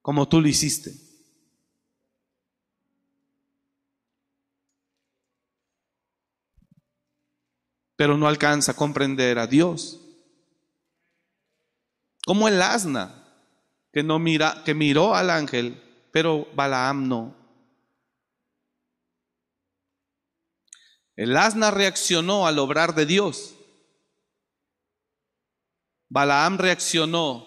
[0.00, 1.01] como tú lo hiciste?
[8.02, 10.00] Pero no alcanza a comprender a Dios.
[12.26, 13.14] Como el asna
[13.92, 15.80] que no mira, que miró al ángel,
[16.10, 17.36] pero Balaam no.
[21.14, 23.54] El asna reaccionó al obrar de Dios.
[26.08, 27.46] Balaam reaccionó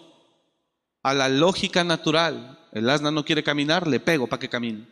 [1.03, 2.65] a la lógica natural.
[2.71, 4.87] El asna no quiere caminar, le pego para que camine.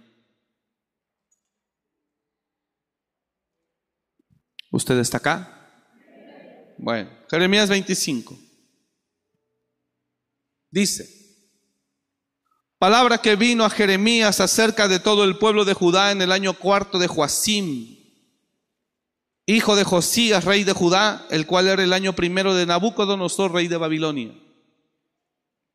[4.74, 5.70] ¿Usted está acá?
[6.80, 8.36] Bueno, Jeremías 25.
[10.72, 11.08] Dice,
[12.80, 16.56] palabra que vino a Jeremías acerca de todo el pueblo de Judá en el año
[16.56, 18.00] cuarto de Joacim,
[19.46, 23.68] hijo de Josías, rey de Judá, el cual era el año primero de Nabucodonosor, rey
[23.68, 24.34] de Babilonia.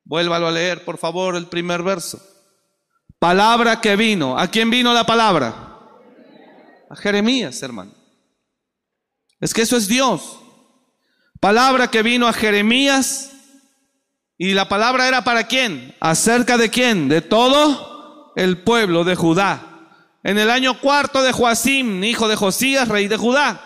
[0.03, 2.20] Vuélvalo a leer, por favor, el primer verso.
[3.20, 4.36] Palabra que vino.
[4.36, 5.78] ¿A quién vino la palabra?
[6.90, 7.97] A Jeremías, hermano.
[9.41, 10.39] Es que eso es Dios.
[11.41, 13.32] Palabra que vino a Jeremías.
[14.36, 15.97] Y la palabra era para quién?
[16.01, 17.09] Acerca de quién?
[17.09, 19.64] De todo el pueblo de Judá.
[20.22, 23.61] En el año cuarto de Joacim, hijo de Josías, rey de Judá,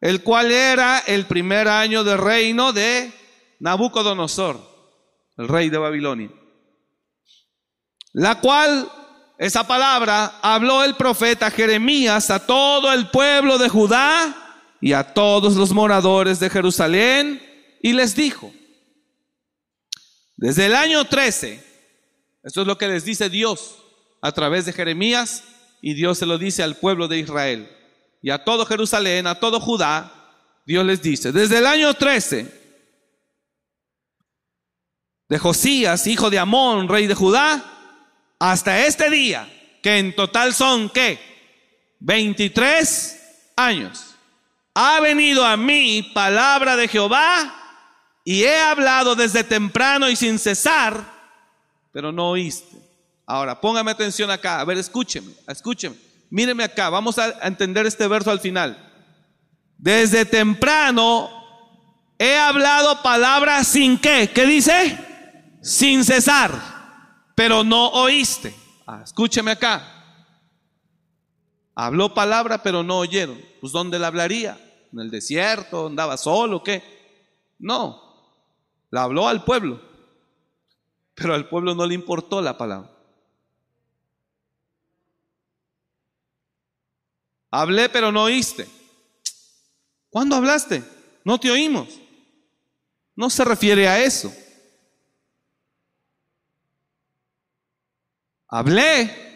[0.00, 3.12] el cual era el primer año de reino de
[3.60, 4.60] Nabucodonosor,
[5.36, 6.30] el rey de Babilonia.
[8.12, 8.90] La cual,
[9.38, 14.45] esa palabra, habló el profeta Jeremías a todo el pueblo de Judá
[14.80, 17.42] y a todos los moradores de Jerusalén
[17.82, 18.52] y les dijo,
[20.36, 21.64] desde el año 13,
[22.42, 23.82] esto es lo que les dice Dios
[24.20, 25.44] a través de Jeremías
[25.80, 27.70] y Dios se lo dice al pueblo de Israel
[28.22, 30.12] y a todo Jerusalén, a todo Judá,
[30.66, 32.66] Dios les dice, desde el año 13
[35.28, 37.64] de Josías, hijo de Amón, rey de Judá,
[38.38, 39.48] hasta este día,
[39.82, 41.18] que en total son, ¿qué?
[42.00, 44.05] 23 años
[44.78, 47.50] ha venido a mí palabra de Jehová
[48.22, 51.02] y he hablado desde temprano y sin cesar,
[51.92, 52.76] pero no oíste.
[53.24, 55.96] Ahora, póngame atención acá, a ver, escúcheme, escúcheme,
[56.28, 58.76] míreme acá, vamos a entender este verso al final.
[59.78, 61.30] Desde temprano
[62.18, 64.98] he hablado palabras sin qué, ¿qué dice?
[65.62, 66.52] Sin cesar,
[67.34, 68.54] pero no oíste.
[68.86, 69.90] Ah, escúcheme acá.
[71.74, 73.40] Habló palabra, pero no oyeron.
[73.62, 74.58] Pues ¿dónde la hablaría?
[74.96, 76.82] En el desierto, andaba solo, ¿qué?
[77.58, 78.02] No,
[78.90, 79.80] la habló al pueblo,
[81.14, 82.90] pero al pueblo no le importó la palabra.
[87.50, 88.66] Hablé, pero no oíste.
[90.10, 90.82] ¿Cuándo hablaste?
[91.24, 91.88] No te oímos.
[93.14, 94.32] No se refiere a eso.
[98.48, 99.26] Hablé,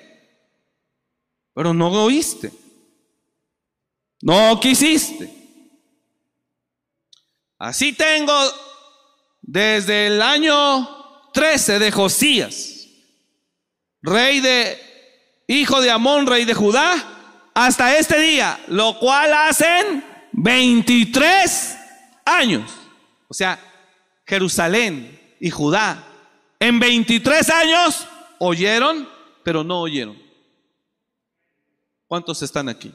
[1.55, 2.53] pero no oíste.
[4.23, 5.40] No quisiste.
[7.61, 8.33] Así tengo
[9.43, 12.87] desde el año 13 de Josías,
[14.01, 20.03] rey de, hijo de Amón, rey de Judá, hasta este día, lo cual hacen
[20.33, 21.77] 23
[22.25, 22.73] años.
[23.29, 23.61] O sea,
[24.27, 26.03] Jerusalén y Judá,
[26.59, 28.09] en 23 años
[28.39, 29.07] oyeron,
[29.45, 30.17] pero no oyeron.
[32.07, 32.95] ¿Cuántos están aquí?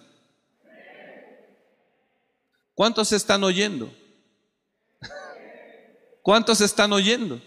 [2.74, 3.94] ¿Cuántos están oyendo?
[6.26, 7.40] ¿Cuántos están oyendo?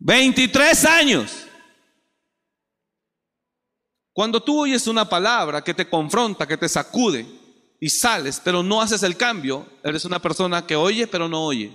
[0.00, 1.46] 23 años.
[4.12, 7.24] Cuando tú oyes una palabra que te confronta, que te sacude
[7.78, 11.72] y sales, pero no haces el cambio, eres una persona que oye, pero no oye.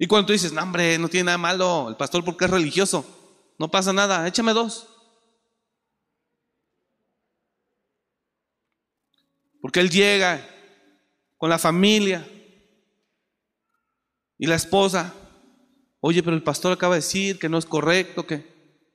[0.00, 3.06] Y cuando tú dices, no, hombre, no tiene nada malo, el pastor porque es religioso,
[3.56, 4.95] no pasa nada, échame dos.
[9.66, 10.48] Porque él llega
[11.36, 12.24] con la familia
[14.38, 15.12] y la esposa.
[15.98, 18.46] Oye, pero el pastor acaba de decir que no es correcto, que...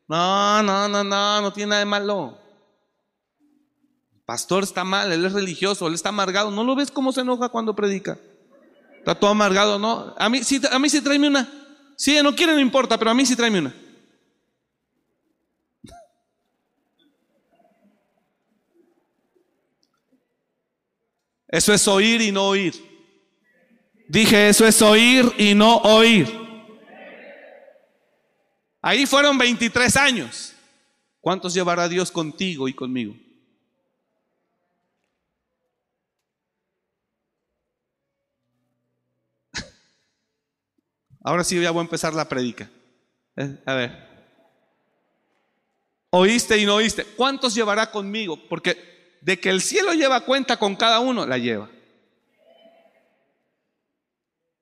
[0.07, 2.39] No, no, no, no, no tiene nada de malo.
[4.13, 6.51] El pastor está mal, él es religioso, él está amargado.
[6.51, 8.17] ¿No lo ves cómo se enoja cuando predica?
[8.97, 10.15] Está todo amargado, ¿no?
[10.17, 11.51] A mí sí, a mí sí tráeme una.
[11.97, 13.75] Sí, no quiere, no importa, pero a mí sí tráeme una.
[21.51, 22.73] Eso es oír y no oír.
[24.07, 26.27] Dije, eso es oír y no oír.
[28.81, 30.53] Ahí fueron 23 años.
[31.19, 33.15] ¿Cuántos llevará Dios contigo y conmigo?
[41.21, 42.71] Ahora sí ya voy a empezar la predica.
[43.35, 44.09] Eh, a ver.
[46.09, 47.05] Oíste y no oíste.
[47.05, 48.37] ¿Cuántos llevará conmigo?
[48.49, 51.69] Porque de que el cielo lleva cuenta con cada uno, la lleva.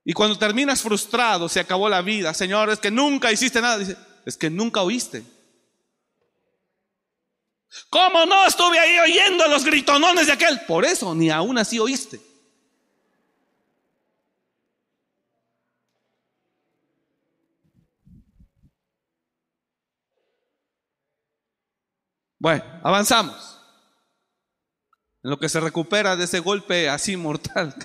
[0.03, 3.97] Y cuando terminas frustrado, se acabó la vida, Señor, es que nunca hiciste nada, dice,
[4.26, 5.24] es que nunca oíste.
[7.89, 10.62] ¿Cómo no estuve ahí oyendo los gritonones de aquel?
[10.62, 12.20] Por eso, ni aún así oíste.
[22.39, 23.59] Bueno, avanzamos
[25.30, 27.75] lo que se recupera de ese golpe así mortal.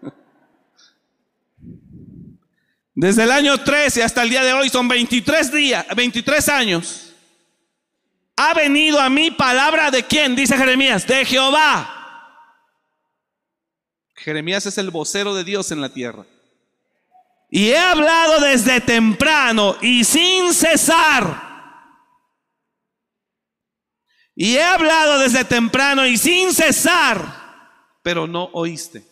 [2.94, 7.12] Desde el año 13 hasta el día de hoy son 23 días, 23 años.
[8.36, 11.92] Ha venido a mí palabra de quién, dice Jeremías, de Jehová.
[14.14, 16.24] Jeremías es el vocero de Dios en la tierra.
[17.50, 21.45] Y he hablado desde temprano y sin cesar
[24.38, 29.02] Y he hablado desde temprano y sin cesar, pero no oíste.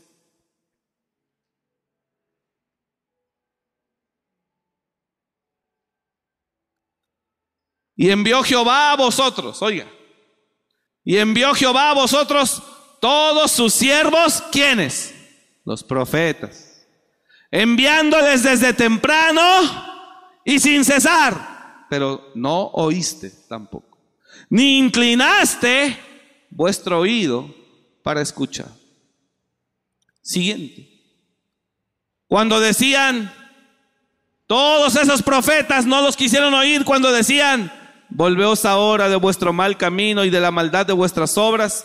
[7.97, 9.91] Y envió Jehová a vosotros, oiga.
[11.03, 12.63] Y envió Jehová a vosotros
[13.01, 15.15] todos sus siervos, ¿quiénes?
[15.65, 16.87] Los profetas.
[17.51, 19.41] Enviándoles desde temprano
[20.45, 21.87] y sin cesar.
[21.89, 23.94] Pero no oíste tampoco.
[24.55, 25.99] Ni inclinaste
[26.49, 27.53] vuestro oído
[28.05, 28.69] para escuchar.
[30.23, 30.89] Siguiente.
[32.29, 33.35] Cuando decían,
[34.47, 37.73] todos esos profetas no los quisieron oír cuando decían,
[38.11, 41.85] Volveos ahora de vuestro mal camino y de la maldad de vuestras obras,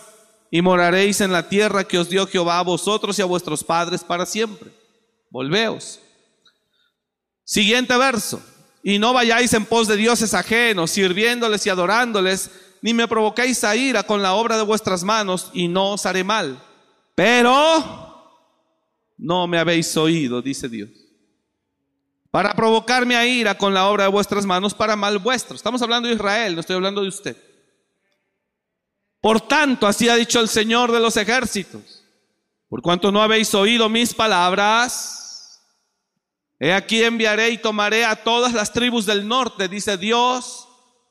[0.51, 4.03] y moraréis en la tierra que os dio Jehová a vosotros y a vuestros padres
[4.03, 4.69] para siempre.
[5.31, 5.99] Volveos.
[7.43, 8.39] Siguiente verso.
[8.83, 12.51] Y no vayáis en pos de dioses ajenos, sirviéndoles y adorándoles,
[12.81, 16.23] ni me provoquéis a ira con la obra de vuestras manos, y no os haré
[16.23, 16.61] mal.
[17.15, 18.35] Pero
[19.17, 20.89] no me habéis oído, dice Dios
[22.31, 25.55] para provocarme a ira con la obra de vuestras manos para mal vuestro.
[25.55, 27.37] Estamos hablando de Israel, no estoy hablando de usted.
[29.21, 32.05] Por tanto, así ha dicho el Señor de los ejércitos,
[32.69, 35.18] por cuanto no habéis oído mis palabras,
[36.59, 40.67] he aquí enviaré y tomaré a todas las tribus del norte, dice Dios,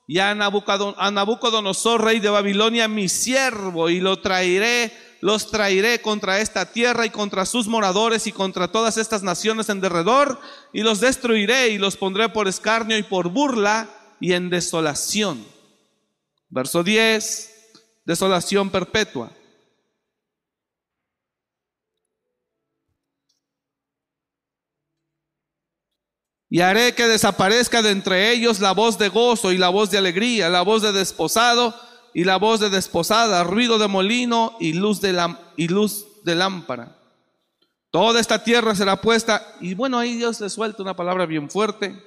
[0.07, 6.73] y a Nabucodonosor, rey de Babilonia, mi siervo, y lo traeré los traeré contra esta
[6.73, 10.41] tierra y contra sus moradores y contra todas estas naciones en derredor,
[10.73, 13.89] y los destruiré y los pondré por escarnio y por burla
[14.21, 15.45] y en desolación.
[16.49, 17.75] Verso 10,
[18.05, 19.31] desolación perpetua.
[26.51, 29.99] Y haré que desaparezca de entre ellos la voz de gozo y la voz de
[29.99, 31.75] alegría, la voz de desposado
[32.15, 35.13] y la voz de desposada, ruido de molino y luz de,
[35.69, 36.97] luz de lámpara.
[37.91, 42.03] Toda esta tierra será puesta, y bueno, ahí Dios le suelta una palabra bien fuerte.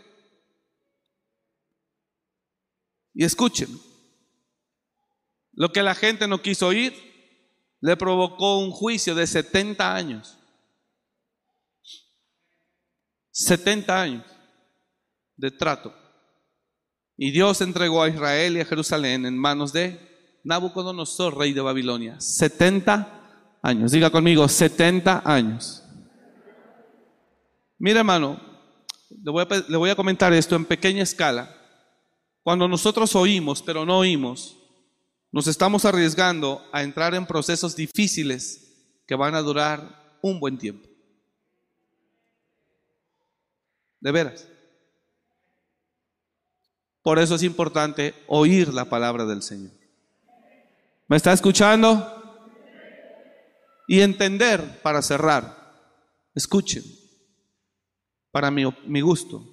[3.13, 3.79] Y escuchen,
[5.53, 6.93] lo que la gente no quiso oír
[7.79, 10.37] le provocó un juicio de 70 años.
[13.31, 14.25] 70 años
[15.37, 15.93] de trato.
[17.17, 19.99] Y Dios entregó a Israel y a Jerusalén en manos de
[20.43, 22.19] Nabucodonosor, rey de Babilonia.
[22.19, 23.91] 70 años.
[23.91, 25.83] Diga conmigo, 70 años.
[27.77, 28.39] Mira, hermano,
[29.09, 31.55] le voy, a, le voy a comentar esto en pequeña escala.
[32.43, 34.57] Cuando nosotros oímos, pero no oímos,
[35.31, 40.90] nos estamos arriesgando a entrar en procesos difíciles que van a durar un buen tiempo.
[44.01, 44.47] De veras.
[47.01, 49.71] Por eso es importante oír la palabra del Señor.
[51.07, 52.17] ¿Me está escuchando?
[53.87, 55.59] Y entender para cerrar.
[56.35, 56.83] Escuchen,
[58.31, 59.45] para mi, mi gusto.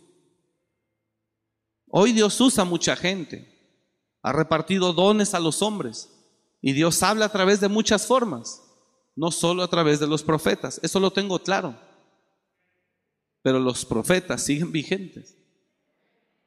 [1.89, 3.55] Hoy Dios usa mucha gente.
[4.23, 6.11] Ha repartido dones a los hombres.
[6.61, 8.63] Y Dios habla a través de muchas formas.
[9.17, 10.79] No solo a través de los profetas.
[10.83, 11.88] Eso lo tengo claro.
[13.49, 15.39] Pero los profetas siguen vigentes.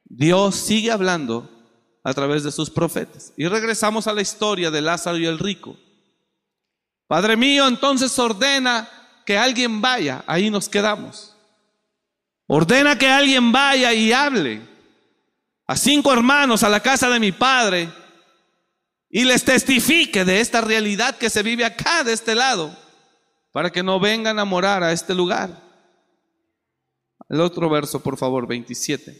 [0.04, 1.50] Dios sigue hablando
[2.04, 3.32] a través de sus profetas.
[3.36, 5.76] Y regresamos a la historia de Lázaro y el rico.
[7.08, 8.88] Padre mío, entonces ordena
[9.26, 11.36] que alguien vaya, ahí nos quedamos.
[12.46, 14.62] Ordena que alguien vaya y hable
[15.66, 17.92] a cinco hermanos a la casa de mi padre
[19.10, 22.72] y les testifique de esta realidad que se vive acá, de este lado,
[23.50, 25.71] para que no vengan a morar a este lugar.
[27.32, 29.16] El otro verso, por favor, 27.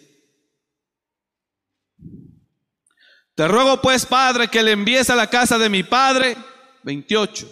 [3.35, 6.37] Te ruego pues, Padre, que le envíes a la casa de mi Padre,
[6.83, 7.51] 28,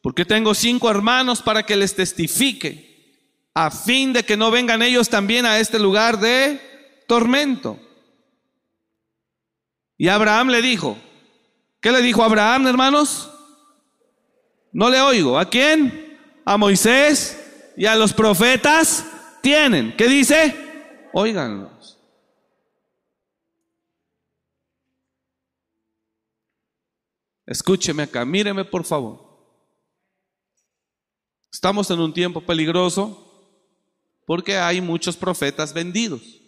[0.00, 5.08] porque tengo cinco hermanos para que les testifique, a fin de que no vengan ellos
[5.08, 6.60] también a este lugar de
[7.08, 7.76] tormento.
[9.98, 10.96] Y Abraham le dijo,
[11.80, 13.28] ¿qué le dijo Abraham, hermanos?
[14.70, 15.36] No le oigo.
[15.36, 16.16] ¿A quién?
[16.44, 19.04] A Moisés y a los profetas
[19.46, 21.08] ¿Qué dice?
[21.12, 21.70] Óiganlo.
[27.46, 29.24] Escúcheme acá, míreme por favor.
[31.52, 33.22] Estamos en un tiempo peligroso
[34.26, 36.42] porque hay muchos profetas vendidos.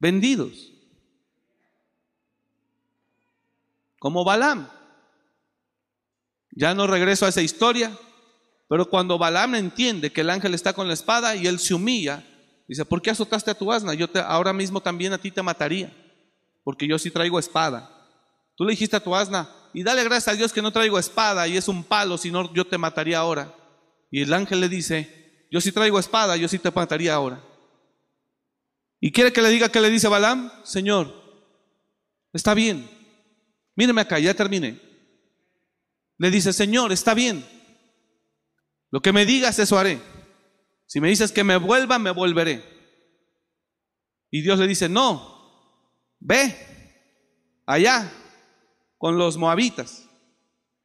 [0.00, 0.72] Vendidos.
[4.00, 4.68] Como Balaam.
[6.50, 7.96] Ya no regreso a esa historia,
[8.68, 12.24] pero cuando Balaam entiende que el ángel está con la espada y él se humilla,
[12.66, 13.94] dice, ¿por qué azotaste a tu asna?
[13.94, 15.92] Yo te, ahora mismo también a ti te mataría.
[16.62, 17.90] porque yo sí traigo espada.
[18.56, 21.46] Tú le dijiste a tu asna, y dale gracias a Dios que no traigo espada
[21.48, 23.52] y es un palo, si no yo te mataría ahora.
[24.10, 27.42] Y el ángel le dice, yo sí traigo espada, yo sí te mataría ahora.
[29.00, 30.50] ¿Y quiere que le diga qué le dice Balaam?
[30.62, 31.12] Señor,
[32.32, 32.88] está bien.
[33.74, 34.80] Míreme acá, ya terminé.
[36.16, 37.44] Le dice, Señor, está bien.
[38.94, 40.00] Lo que me digas, eso haré.
[40.86, 42.62] Si me dices que me vuelva, me volveré.
[44.30, 45.82] Y Dios le dice, no,
[46.20, 46.56] ve
[47.66, 48.08] allá
[48.96, 50.08] con los moabitas.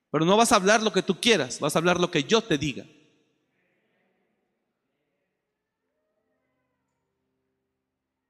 [0.09, 2.41] Pero no vas a hablar lo que tú quieras, vas a hablar lo que yo
[2.41, 2.83] te diga.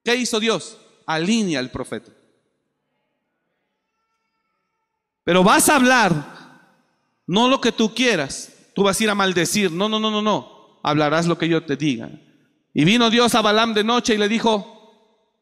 [0.04, 0.78] ¿Qué hizo Dios?
[1.06, 2.12] Alinea al profeta.
[5.24, 6.38] Pero vas a hablar
[7.26, 8.59] no lo que tú quieras.
[8.80, 9.70] Tú vas a ir a maldecir.
[9.70, 10.80] No, no, no, no, no.
[10.84, 12.10] Hablarás lo que yo te diga.
[12.74, 15.36] Y vino Dios a Balaam de noche y le dijo,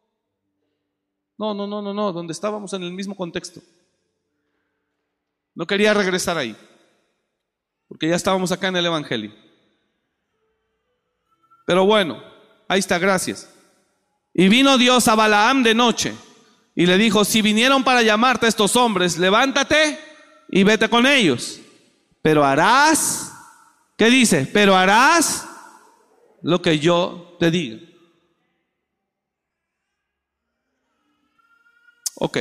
[1.37, 3.61] no, no, no, no, no, donde estábamos en el mismo contexto.
[5.53, 6.57] No quería regresar ahí,
[7.87, 9.35] porque ya estábamos acá en el Evangelio.
[11.67, 12.23] Pero bueno,
[12.67, 13.53] ahí está, gracias.
[14.33, 16.15] Y vino Dios a Balaam de noche
[16.73, 19.99] y le dijo, si vinieron para llamarte estos hombres, levántate
[20.49, 21.61] y vete con ellos.
[22.27, 23.31] Pero harás,
[23.95, 24.45] ¿qué dice?
[24.51, 25.47] Pero harás
[26.41, 27.79] lo que yo te diga.
[32.15, 32.37] Ok,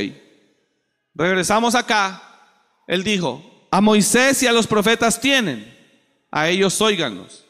[1.14, 2.20] regresamos acá.
[2.88, 5.72] Él dijo, a Moisés y a los profetas tienen,
[6.32, 7.46] a ellos óiganlos.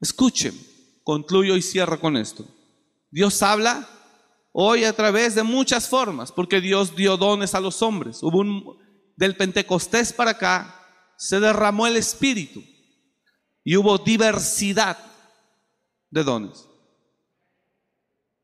[0.00, 0.60] Escuchen,
[1.04, 2.44] concluyo y cierro con esto.
[3.08, 3.88] Dios habla
[4.50, 8.20] hoy a través de muchas formas, porque Dios dio dones a los hombres.
[8.24, 8.78] Hubo un,
[9.14, 10.77] del Pentecostés para acá,
[11.18, 12.62] se derramó el Espíritu
[13.64, 14.96] y hubo diversidad
[16.10, 16.64] de dones.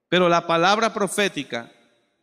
[0.08, 1.72] Pero la palabra profética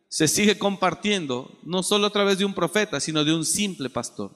[0.08, 4.30] se sigue compartiendo no solo a través de un profeta, sino de un simple pastor.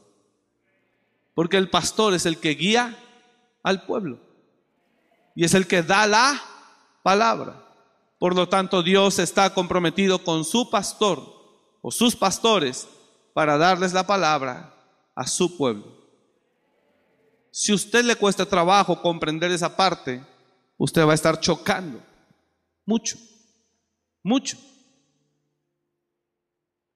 [1.35, 2.99] Porque el pastor es el que guía
[3.62, 4.19] al pueblo
[5.35, 6.43] y es el que da la
[7.03, 7.62] palabra.
[8.19, 11.23] Por lo tanto, Dios está comprometido con su pastor
[11.83, 12.89] o sus pastores
[13.35, 14.75] para darles la palabra
[15.14, 15.95] a su pueblo.
[17.59, 20.22] Si usted le cuesta trabajo comprender esa parte,
[20.76, 22.04] usted va a estar chocando
[22.84, 23.16] mucho,
[24.22, 24.59] mucho,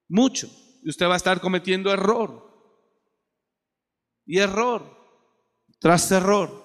[0.07, 0.51] mucho.
[0.83, 2.47] Y usted va a estar cometiendo error
[4.27, 4.85] y error
[5.79, 6.63] tras error.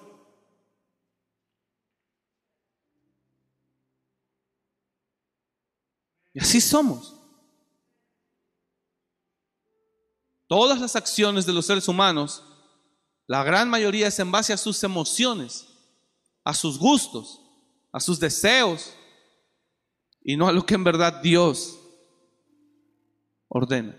[6.34, 7.18] Y así somos.
[10.46, 12.45] Todas las acciones de los seres humanos,
[13.26, 15.66] la gran mayoría es en base a sus emociones,
[16.44, 17.40] a sus gustos,
[17.92, 18.94] a sus deseos,
[20.22, 21.78] y no a lo que en verdad Dios
[23.48, 23.96] ordena.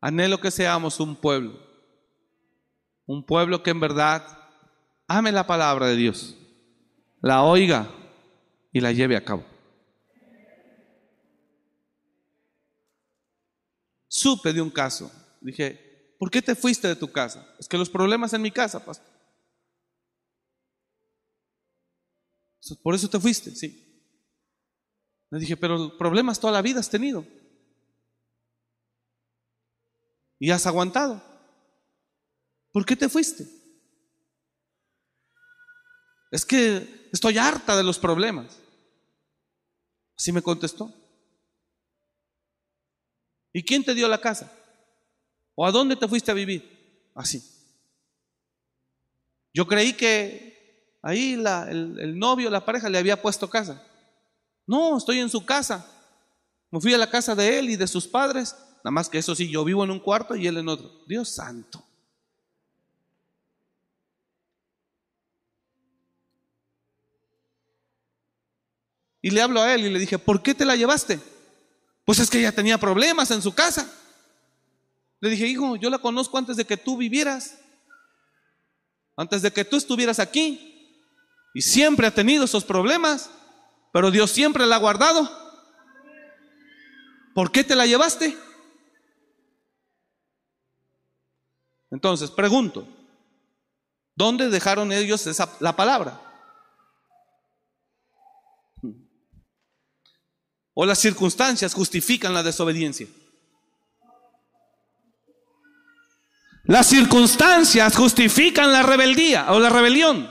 [0.00, 1.58] Anhelo que seamos un pueblo,
[3.06, 4.38] un pueblo que en verdad
[5.06, 6.36] ame la palabra de Dios,
[7.20, 7.90] la oiga
[8.72, 9.44] y la lleve a cabo.
[14.06, 15.12] Supe de un caso.
[15.40, 15.87] Dije,
[16.18, 17.48] ¿por qué te fuiste de tu casa?
[17.58, 19.18] Es que los problemas en mi casa, pastor.
[22.82, 23.84] Por eso te fuiste, sí.
[25.30, 27.24] Le dije, pero problemas toda la vida has tenido.
[30.38, 31.22] Y has aguantado.
[32.72, 33.46] ¿Por qué te fuiste?
[36.30, 38.58] Es que estoy harta de los problemas.
[40.16, 40.92] Así me contestó.
[43.52, 44.52] ¿Y quién te dio la casa?
[45.60, 47.10] ¿O a dónde te fuiste a vivir?
[47.16, 47.42] Así.
[49.52, 53.84] Yo creí que ahí el, el novio, la pareja le había puesto casa.
[54.68, 55.84] No, estoy en su casa.
[56.70, 58.54] Me fui a la casa de él y de sus padres.
[58.84, 60.92] Nada más que eso sí, yo vivo en un cuarto y él en otro.
[61.08, 61.84] Dios santo.
[69.20, 71.18] Y le hablo a él y le dije, ¿por qué te la llevaste?
[72.04, 73.92] Pues es que ella tenía problemas en su casa.
[75.20, 77.58] Le dije, hijo, yo la conozco antes de que tú vivieras,
[79.16, 80.64] antes de que tú estuvieras aquí.
[81.54, 83.30] Y siempre ha tenido esos problemas,
[83.92, 85.28] pero Dios siempre la ha guardado.
[87.34, 88.36] ¿Por qué te la llevaste?
[91.90, 92.86] Entonces, pregunto,
[94.14, 96.24] ¿dónde dejaron ellos esa, la palabra?
[100.80, 103.08] o las circunstancias justifican la desobediencia.
[106.68, 110.30] Las circunstancias justifican la rebeldía o la rebelión.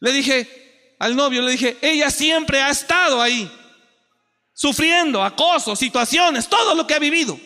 [0.00, 3.50] Le dije al novio, le dije, ella siempre ha estado ahí,
[4.52, 7.40] sufriendo acoso, situaciones, todo lo que ha vivido.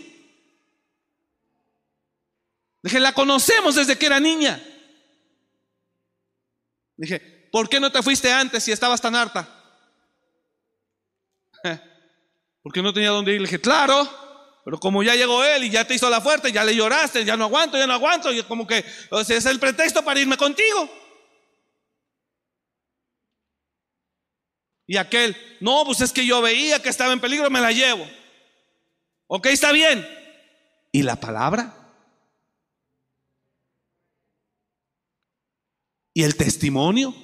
[2.83, 4.61] Dije, la conocemos desde que era niña.
[6.97, 9.49] Dije, ¿por qué no te fuiste antes si estabas tan harta?
[12.65, 13.41] Porque no tenía dónde ir.
[13.43, 14.09] Le dije, claro,
[14.65, 17.36] pero como ya llegó él y ya te hizo la fuerte, ya le lloraste, ya
[17.36, 20.91] no aguanto, ya no aguanto, y como que o es el pretexto para irme contigo.
[24.86, 28.09] Y aquel, no, pues es que yo veía que estaba en peligro, me la llevo.
[29.27, 30.07] Ok, está bien.
[30.91, 31.74] ¿Y la palabra?
[36.15, 37.15] ¿Y el testimonio?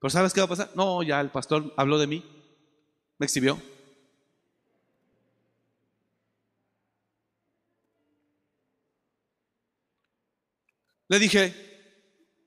[0.00, 0.70] Pero ¿sabes qué va a pasar?
[0.74, 2.24] No, ya el pastor habló de mí,
[3.18, 3.60] me exhibió.
[11.08, 11.54] Le dije,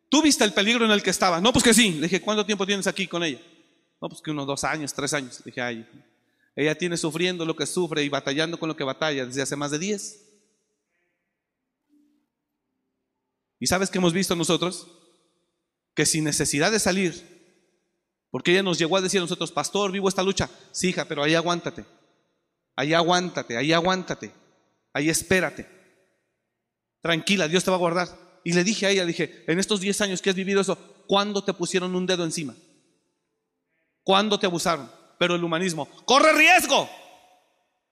[0.09, 1.41] ¿tú viste el peligro en el que estaba?
[1.41, 1.93] No, pues que sí.
[1.93, 3.41] Le dije, ¿cuánto tiempo tienes aquí con ella?
[3.99, 5.39] No, pues que unos dos años, tres años.
[5.39, 5.87] Le dije, ay,
[6.55, 9.71] ella tiene sufriendo lo que sufre y batallando con lo que batalla desde hace más
[9.71, 10.27] de diez.
[13.59, 14.87] ¿Y sabes qué hemos visto nosotros?
[15.95, 17.40] Que sin necesidad de salir,
[18.31, 20.49] porque ella nos llegó a decir a nosotros, pastor, vivo esta lucha.
[20.71, 21.85] Sí, hija, pero ahí aguántate.
[22.77, 24.31] Ahí aguántate, ahí aguántate.
[24.93, 25.67] Ahí espérate.
[27.01, 28.07] Tranquila, Dios te va a guardar.
[28.43, 30.77] Y le dije a ella, dije, en estos 10 años que has vivido eso,
[31.07, 32.55] ¿cuándo te pusieron un dedo encima?
[34.03, 34.89] ¿Cuándo te abusaron?
[35.19, 36.89] Pero el humanismo, corre riesgo,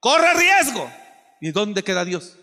[0.00, 0.90] corre riesgo.
[1.40, 2.36] ¿Y dónde queda Dios?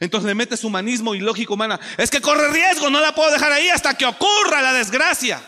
[0.00, 1.80] Entonces le metes humanismo y lógica humana.
[1.96, 5.42] Es que corre riesgo, no la puedo dejar ahí hasta que ocurra la desgracia.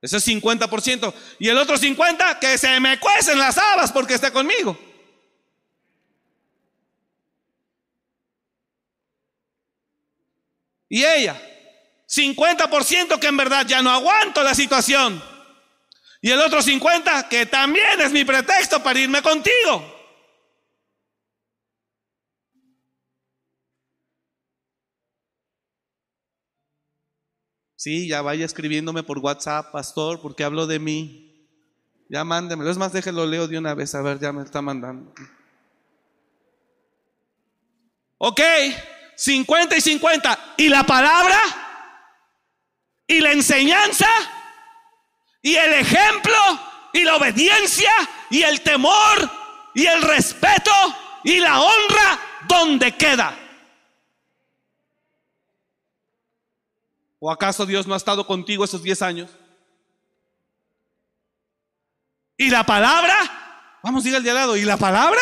[0.00, 1.12] Ese es 50%.
[1.38, 4.78] Y el otro 50%, que se me cuecen las habas porque está conmigo.
[10.88, 11.38] Y ella,
[12.08, 15.22] 50% que en verdad ya no aguanto la situación.
[16.22, 19.97] Y el otro 50% que también es mi pretexto para irme contigo.
[27.78, 31.46] Sí, ya vaya escribiéndome por WhatsApp, pastor, porque hablo de mí.
[32.08, 32.68] Ya mándemelo.
[32.68, 33.94] Es más, déjelo leo de una vez.
[33.94, 35.14] A ver, ya me está mandando.
[38.18, 38.40] Ok,
[39.14, 40.54] 50 y 50.
[40.56, 41.38] ¿Y la palabra?
[43.06, 44.08] ¿Y la enseñanza?
[45.40, 46.34] ¿Y el ejemplo?
[46.92, 47.92] ¿Y la obediencia?
[48.28, 49.30] ¿Y el temor?
[49.72, 50.72] ¿Y el respeto?
[51.22, 52.18] ¿Y la honra?
[52.48, 53.38] ¿Dónde queda?
[57.18, 59.30] ¿O acaso Dios no ha estado contigo esos 10 años?
[62.36, 63.78] ¿Y la palabra?
[63.82, 65.20] Vamos, diga el de al lado, ¿y la palabra?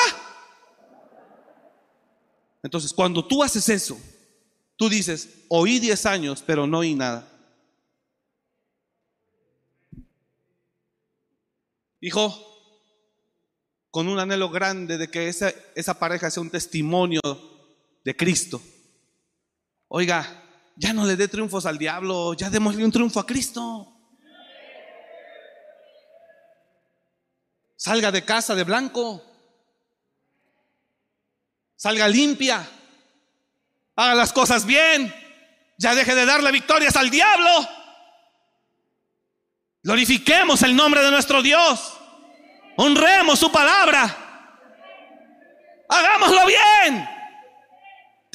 [2.62, 3.98] Entonces, cuando tú haces eso,
[4.76, 7.32] tú dices, oí 10 años, pero no oí nada.
[12.00, 12.46] Hijo,
[13.90, 17.22] con un anhelo grande de que esa, esa pareja sea un testimonio
[18.04, 18.60] de Cristo.
[19.88, 20.45] Oiga,
[20.76, 23.94] ya no le dé triunfos al diablo, ya démosle un triunfo a Cristo.
[27.76, 29.22] Salga de casa de blanco.
[31.76, 32.66] Salga limpia.
[33.96, 35.14] Haga las cosas bien.
[35.78, 37.50] Ya deje de darle victorias al diablo.
[39.82, 41.94] Glorifiquemos el nombre de nuestro Dios.
[42.76, 44.14] Honremos su palabra.
[45.88, 47.15] Hagámoslo bien.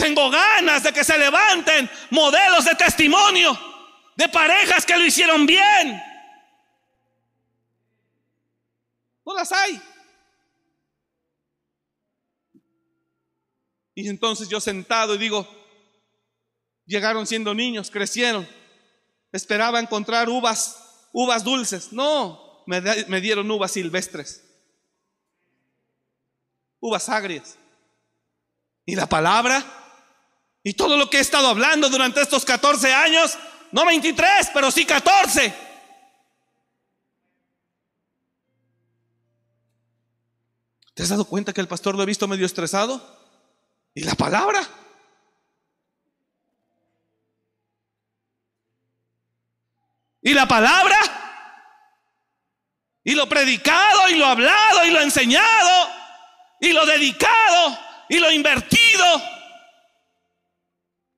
[0.01, 3.55] Tengo ganas de que se levanten modelos de testimonio
[4.15, 6.01] de parejas que lo hicieron bien.
[9.23, 9.79] No las hay.
[13.93, 15.47] Y entonces yo sentado y digo,
[16.87, 18.49] llegaron siendo niños, crecieron,
[19.31, 21.93] esperaba encontrar uvas, uvas dulces.
[21.93, 24.43] No, me, me dieron uvas silvestres,
[26.79, 27.59] uvas agrias.
[28.83, 29.77] Y la palabra
[30.63, 33.37] y todo lo que he estado hablando durante estos 14 años,
[33.71, 35.53] no 23, pero sí 14.
[40.93, 43.01] ¿Te has dado cuenta que el pastor lo he visto medio estresado?
[43.95, 44.61] ¿Y la palabra?
[50.21, 50.97] ¿Y la palabra?
[53.03, 55.89] Y lo predicado, y lo hablado, y lo enseñado,
[56.59, 57.79] y lo dedicado,
[58.09, 59.40] y lo invertido.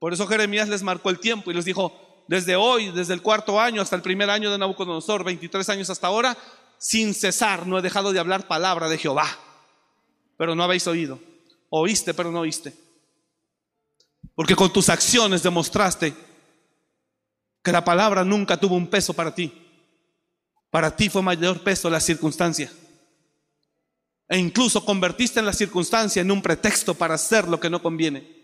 [0.03, 3.57] Por eso Jeremías les marcó el tiempo y les dijo, desde hoy, desde el cuarto
[3.57, 6.37] año hasta el primer año de Nabucodonosor, 23 años hasta ahora,
[6.77, 9.25] sin cesar no he dejado de hablar palabra de Jehová.
[10.35, 11.21] Pero no habéis oído.
[11.69, 12.73] Oíste, pero no oíste.
[14.35, 16.13] Porque con tus acciones demostraste
[17.63, 19.53] que la palabra nunca tuvo un peso para ti.
[20.69, 22.69] Para ti fue mayor peso la circunstancia.
[24.27, 28.42] E incluso convertiste en la circunstancia en un pretexto para hacer lo que no conviene.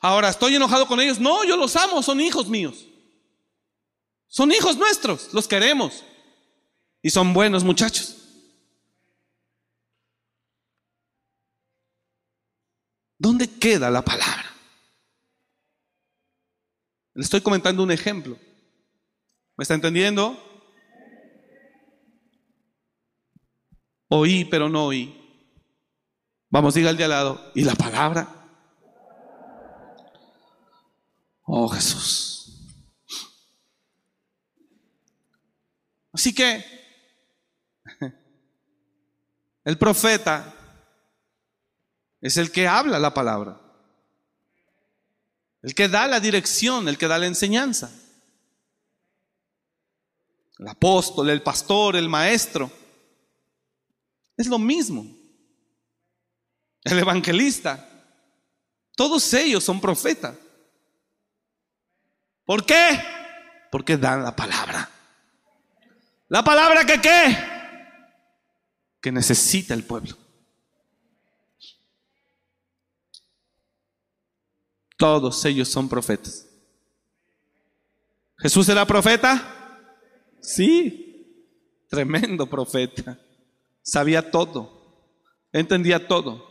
[0.00, 1.18] Ahora, ¿estoy enojado con ellos?
[1.18, 2.86] No, yo los amo, son hijos míos.
[4.28, 6.04] Son hijos nuestros, los queremos.
[7.02, 8.16] Y son buenos muchachos.
[13.18, 14.44] ¿Dónde queda la palabra?
[17.14, 18.38] Le estoy comentando un ejemplo.
[19.56, 20.36] ¿Me está entendiendo?
[24.08, 25.22] Oí, pero no oí.
[26.50, 27.52] Vamos, diga al de al lado.
[27.54, 28.45] ¿Y la palabra?
[31.46, 32.52] Oh Jesús.
[36.12, 36.64] Así que
[39.64, 40.52] el profeta
[42.20, 43.60] es el que habla la palabra,
[45.62, 47.92] el que da la dirección, el que da la enseñanza.
[50.58, 52.70] El apóstol, el pastor, el maestro.
[54.36, 55.06] Es lo mismo.
[56.82, 57.86] El evangelista.
[58.96, 60.34] Todos ellos son profetas.
[62.46, 63.00] ¿Por qué?
[63.70, 64.88] Porque dan la palabra.
[66.28, 67.38] ¿La palabra que qué?
[69.02, 70.16] Que necesita el pueblo.
[74.96, 76.46] Todos ellos son profetas.
[78.38, 79.52] ¿Jesús era profeta?
[80.40, 81.44] Sí,
[81.88, 83.18] tremendo profeta.
[83.82, 85.12] Sabía todo,
[85.52, 86.44] entendía todo.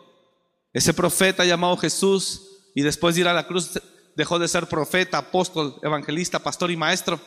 [0.74, 3.80] Ese profeta llamado Jesús y después de ir a la cruz
[4.16, 7.20] dejó de ser profeta, apóstol, evangelista, pastor y maestro.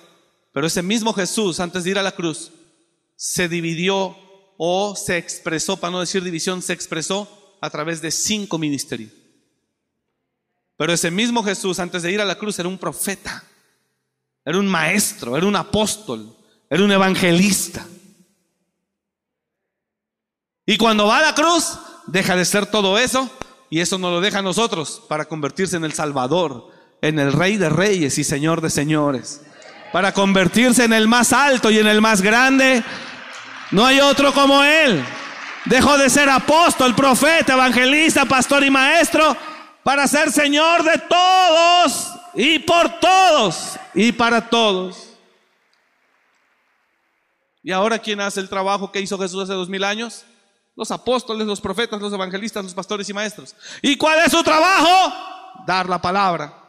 [0.52, 2.50] Pero ese mismo Jesús, antes de ir a la cruz,
[3.16, 4.16] se dividió
[4.56, 9.12] o se expresó, para no decir división, se expresó a través de cinco ministerios.
[10.76, 13.44] Pero ese mismo Jesús, antes de ir a la cruz, era un profeta,
[14.44, 16.36] era un maestro, era un apóstol,
[16.70, 17.86] era un evangelista.
[20.64, 23.30] Y cuando va a la cruz, deja de ser todo eso
[23.70, 27.56] y eso nos lo deja a nosotros para convertirse en el Salvador, en el Rey
[27.56, 29.42] de Reyes y Señor de Señores.
[29.92, 32.82] Para convertirse en el más alto y en el más grande.
[33.70, 35.02] No hay otro como Él.
[35.64, 39.36] Dejó de ser apóstol, profeta, evangelista, pastor y maestro
[39.82, 45.14] para ser Señor de todos y por todos y para todos.
[47.62, 50.24] ¿Y ahora quién hace el trabajo que hizo Jesús hace dos mil años?
[50.76, 53.54] Los apóstoles, los profetas, los evangelistas, los pastores y maestros.
[53.82, 55.12] ¿Y cuál es su trabajo?
[55.66, 56.67] Dar la palabra.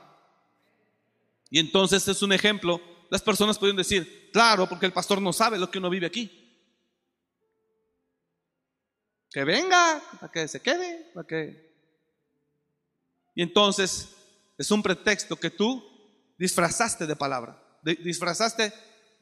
[1.49, 2.81] Y entonces es un ejemplo.
[3.09, 6.35] Las personas pueden decir, claro, porque el pastor no sabe lo que uno vive aquí.
[9.31, 11.69] Que venga, para que se quede, que...
[13.35, 14.09] Y entonces
[14.57, 15.83] es un pretexto que tú
[16.37, 17.63] disfrazaste de palabra.
[17.83, 18.73] Disfrazaste,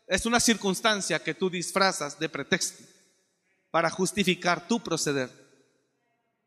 [0.08, 2.84] es una circunstancia que tú disfrazas de pretexto
[3.70, 5.30] para justificar tu proceder,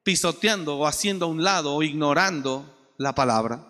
[0.02, 3.69] pisoteando o haciendo a un lado o ignorando la palabra.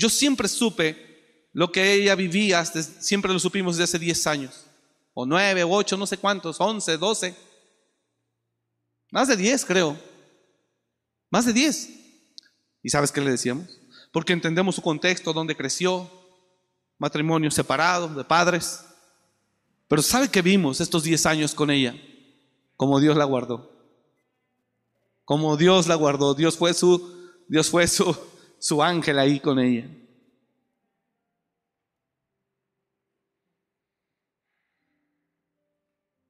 [0.00, 4.64] Yo siempre supe lo que ella vivía, siempre lo supimos desde hace 10 años,
[5.12, 7.34] o 9, o 8, no sé cuántos, 11, 12,
[9.10, 9.98] más de 10 creo,
[11.28, 11.90] más de 10.
[12.82, 13.78] ¿Y sabes qué le decíamos?
[14.10, 16.10] Porque entendemos su contexto, donde creció,
[16.96, 18.82] matrimonio separado, de padres.
[19.86, 21.94] Pero ¿sabe qué vimos estos 10 años con ella?
[22.74, 23.70] Como Dios la guardó.
[25.26, 26.32] Como Dios la guardó.
[26.32, 28.16] Dios fue su, Dios fue su,
[28.60, 29.88] su ángel ahí con ella.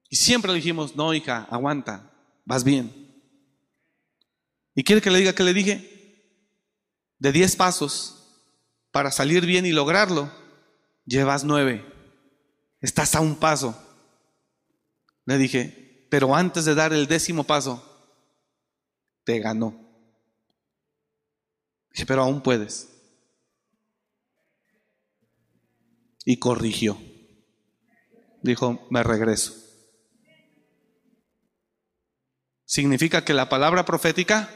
[0.09, 2.11] Y siempre le dijimos, no, hija, aguanta,
[2.45, 3.01] vas bien.
[4.73, 5.87] ¿Y quiere que le diga que le dije?
[7.19, 8.17] De 10 pasos
[8.91, 10.29] para salir bien y lograrlo,
[11.05, 11.85] llevas nueve.
[12.81, 13.75] Estás a un paso.
[15.25, 17.81] Le dije, pero antes de dar el décimo paso,
[19.23, 19.80] te ganó.
[21.91, 22.89] Dije, pero aún puedes.
[26.25, 26.97] Y corrigió.
[28.41, 29.53] Dijo, me regreso.
[32.65, 34.49] Significa que la palabra profética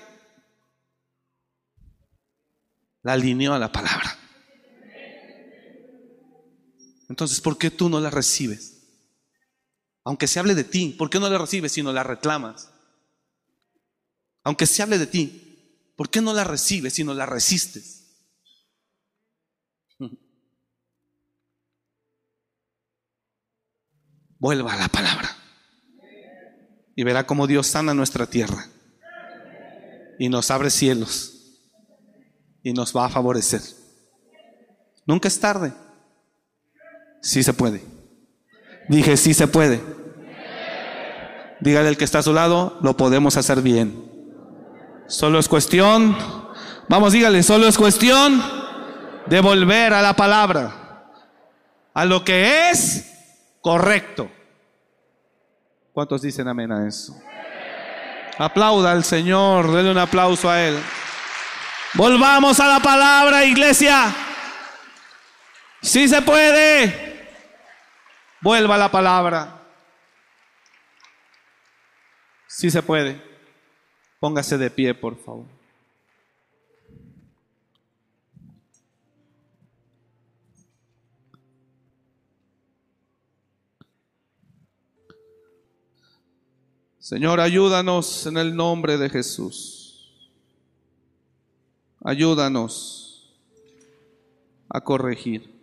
[3.02, 4.18] la alineó a la palabra.
[7.10, 8.76] Entonces, ¿por qué tú no la recibes?
[10.04, 12.72] Aunque se hable de ti, ¿por qué no la recibes sino la reclamas?
[14.44, 15.45] Aunque se hable de ti,
[15.96, 18.06] ¿Por qué no la recibes, sino la resistes?
[24.40, 25.30] Vuelva a la palabra.
[26.98, 28.70] y verá cómo Dios sana nuestra tierra
[30.18, 31.34] y nos abre cielos
[32.64, 33.62] y nos va a favorecer.
[35.06, 35.74] Nunca es tarde.
[37.22, 37.84] Sí se puede.
[38.88, 39.82] Dije, sí se puede.
[41.60, 44.15] Dígale al que está a su lado, lo podemos hacer bien.
[45.08, 46.18] Solo es cuestión,
[46.88, 48.44] vamos, dígale, solo es cuestión
[49.28, 51.12] de volver a la palabra,
[51.94, 53.12] a lo que es
[53.62, 54.32] correcto.
[55.94, 57.16] ¿Cuántos dicen amén a eso?
[58.38, 60.78] Aplauda al Señor, denle un aplauso a Él.
[61.94, 64.14] Volvamos a la palabra, iglesia.
[65.82, 67.30] Si se puede,
[68.42, 69.62] vuelva a la palabra.
[72.48, 73.35] Si se puede,
[74.20, 75.46] póngase de pie, por favor.
[87.06, 90.20] Señor, ayúdanos en el nombre de Jesús.
[92.04, 93.32] Ayúdanos
[94.68, 95.54] a corregir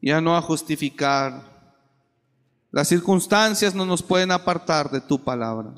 [0.00, 1.74] y a no a justificar.
[2.70, 5.74] Las circunstancias no nos pueden apartar de tu palabra.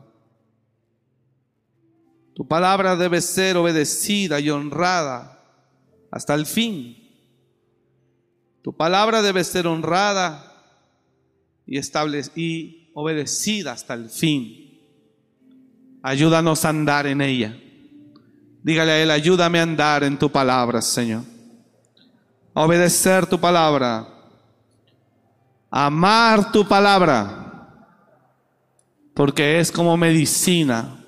[2.35, 5.39] Tu palabra debe ser obedecida y honrada
[6.11, 6.99] hasta el fin.
[8.63, 10.53] Tu palabra debe ser honrada
[11.67, 11.79] y,
[12.37, 14.81] y obedecida hasta el fin.
[16.03, 17.57] Ayúdanos a andar en ella.
[18.63, 21.25] Dígale a Él, ayúdame a andar en tu palabra, Señor.
[22.55, 24.09] A obedecer tu palabra.
[25.71, 27.41] Amar tu palabra.
[29.15, 31.02] Porque es como medicina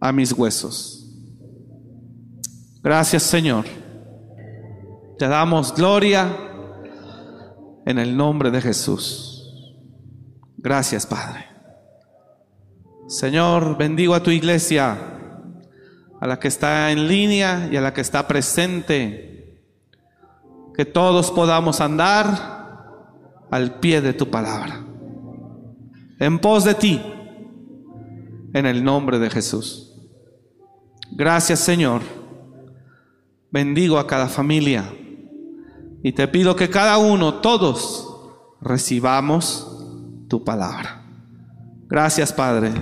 [0.00, 1.06] a mis huesos.
[2.82, 3.64] Gracias, Señor.
[5.18, 6.28] Te damos gloria
[7.84, 9.74] en el nombre de Jesús.
[10.56, 11.46] Gracias, Padre.
[13.08, 14.96] Señor, bendigo a tu iglesia,
[16.20, 19.60] a la que está en línea y a la que está presente.
[20.74, 22.58] Que todos podamos andar
[23.50, 24.84] al pie de tu palabra.
[26.20, 27.00] En pos de ti,
[28.52, 29.87] en el nombre de Jesús.
[31.12, 32.02] Gracias, Señor.
[33.50, 34.92] Bendigo a cada familia
[36.02, 38.08] y te pido que cada uno, todos,
[38.60, 39.84] recibamos
[40.28, 41.02] tu palabra.
[41.88, 42.72] Gracias, Padre.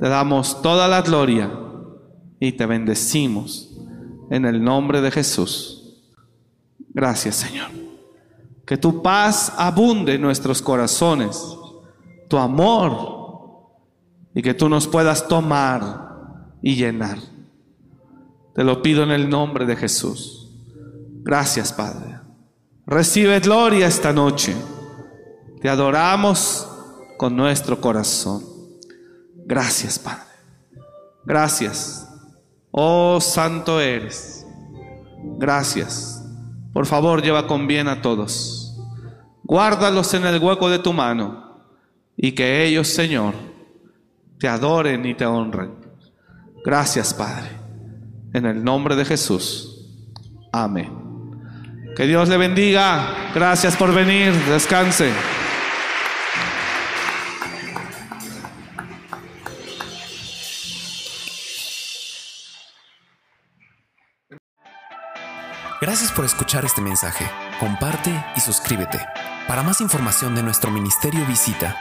[0.00, 1.50] Te damos toda la gloria
[2.40, 3.76] y te bendecimos
[4.30, 6.02] en el nombre de Jesús.
[6.94, 7.70] Gracias, Señor.
[8.66, 11.40] Que tu paz abunde en nuestros corazones,
[12.28, 13.18] tu amor,
[14.34, 16.07] y que tú nos puedas tomar
[16.62, 17.18] y llenar.
[18.54, 20.50] Te lo pido en el nombre de Jesús.
[21.22, 22.18] Gracias, Padre.
[22.86, 24.56] Recibe gloria esta noche.
[25.60, 26.68] Te adoramos
[27.16, 28.42] con nuestro corazón.
[29.44, 30.24] Gracias, Padre.
[31.24, 32.08] Gracias.
[32.70, 34.46] Oh, santo eres.
[35.38, 36.24] Gracias.
[36.72, 38.76] Por favor, lleva con bien a todos.
[39.42, 41.62] Guárdalos en el hueco de tu mano
[42.16, 43.34] y que ellos, Señor,
[44.38, 45.87] te adoren y te honren.
[46.68, 47.48] Gracias, Padre.
[48.34, 49.88] En el nombre de Jesús.
[50.52, 50.92] Amén.
[51.96, 53.30] Que Dios le bendiga.
[53.34, 54.34] Gracias por venir.
[54.50, 55.10] Descanse.
[65.80, 67.24] Gracias por escuchar este mensaje.
[67.58, 69.00] Comparte y suscríbete.
[69.46, 71.78] Para más información de nuestro ministerio visita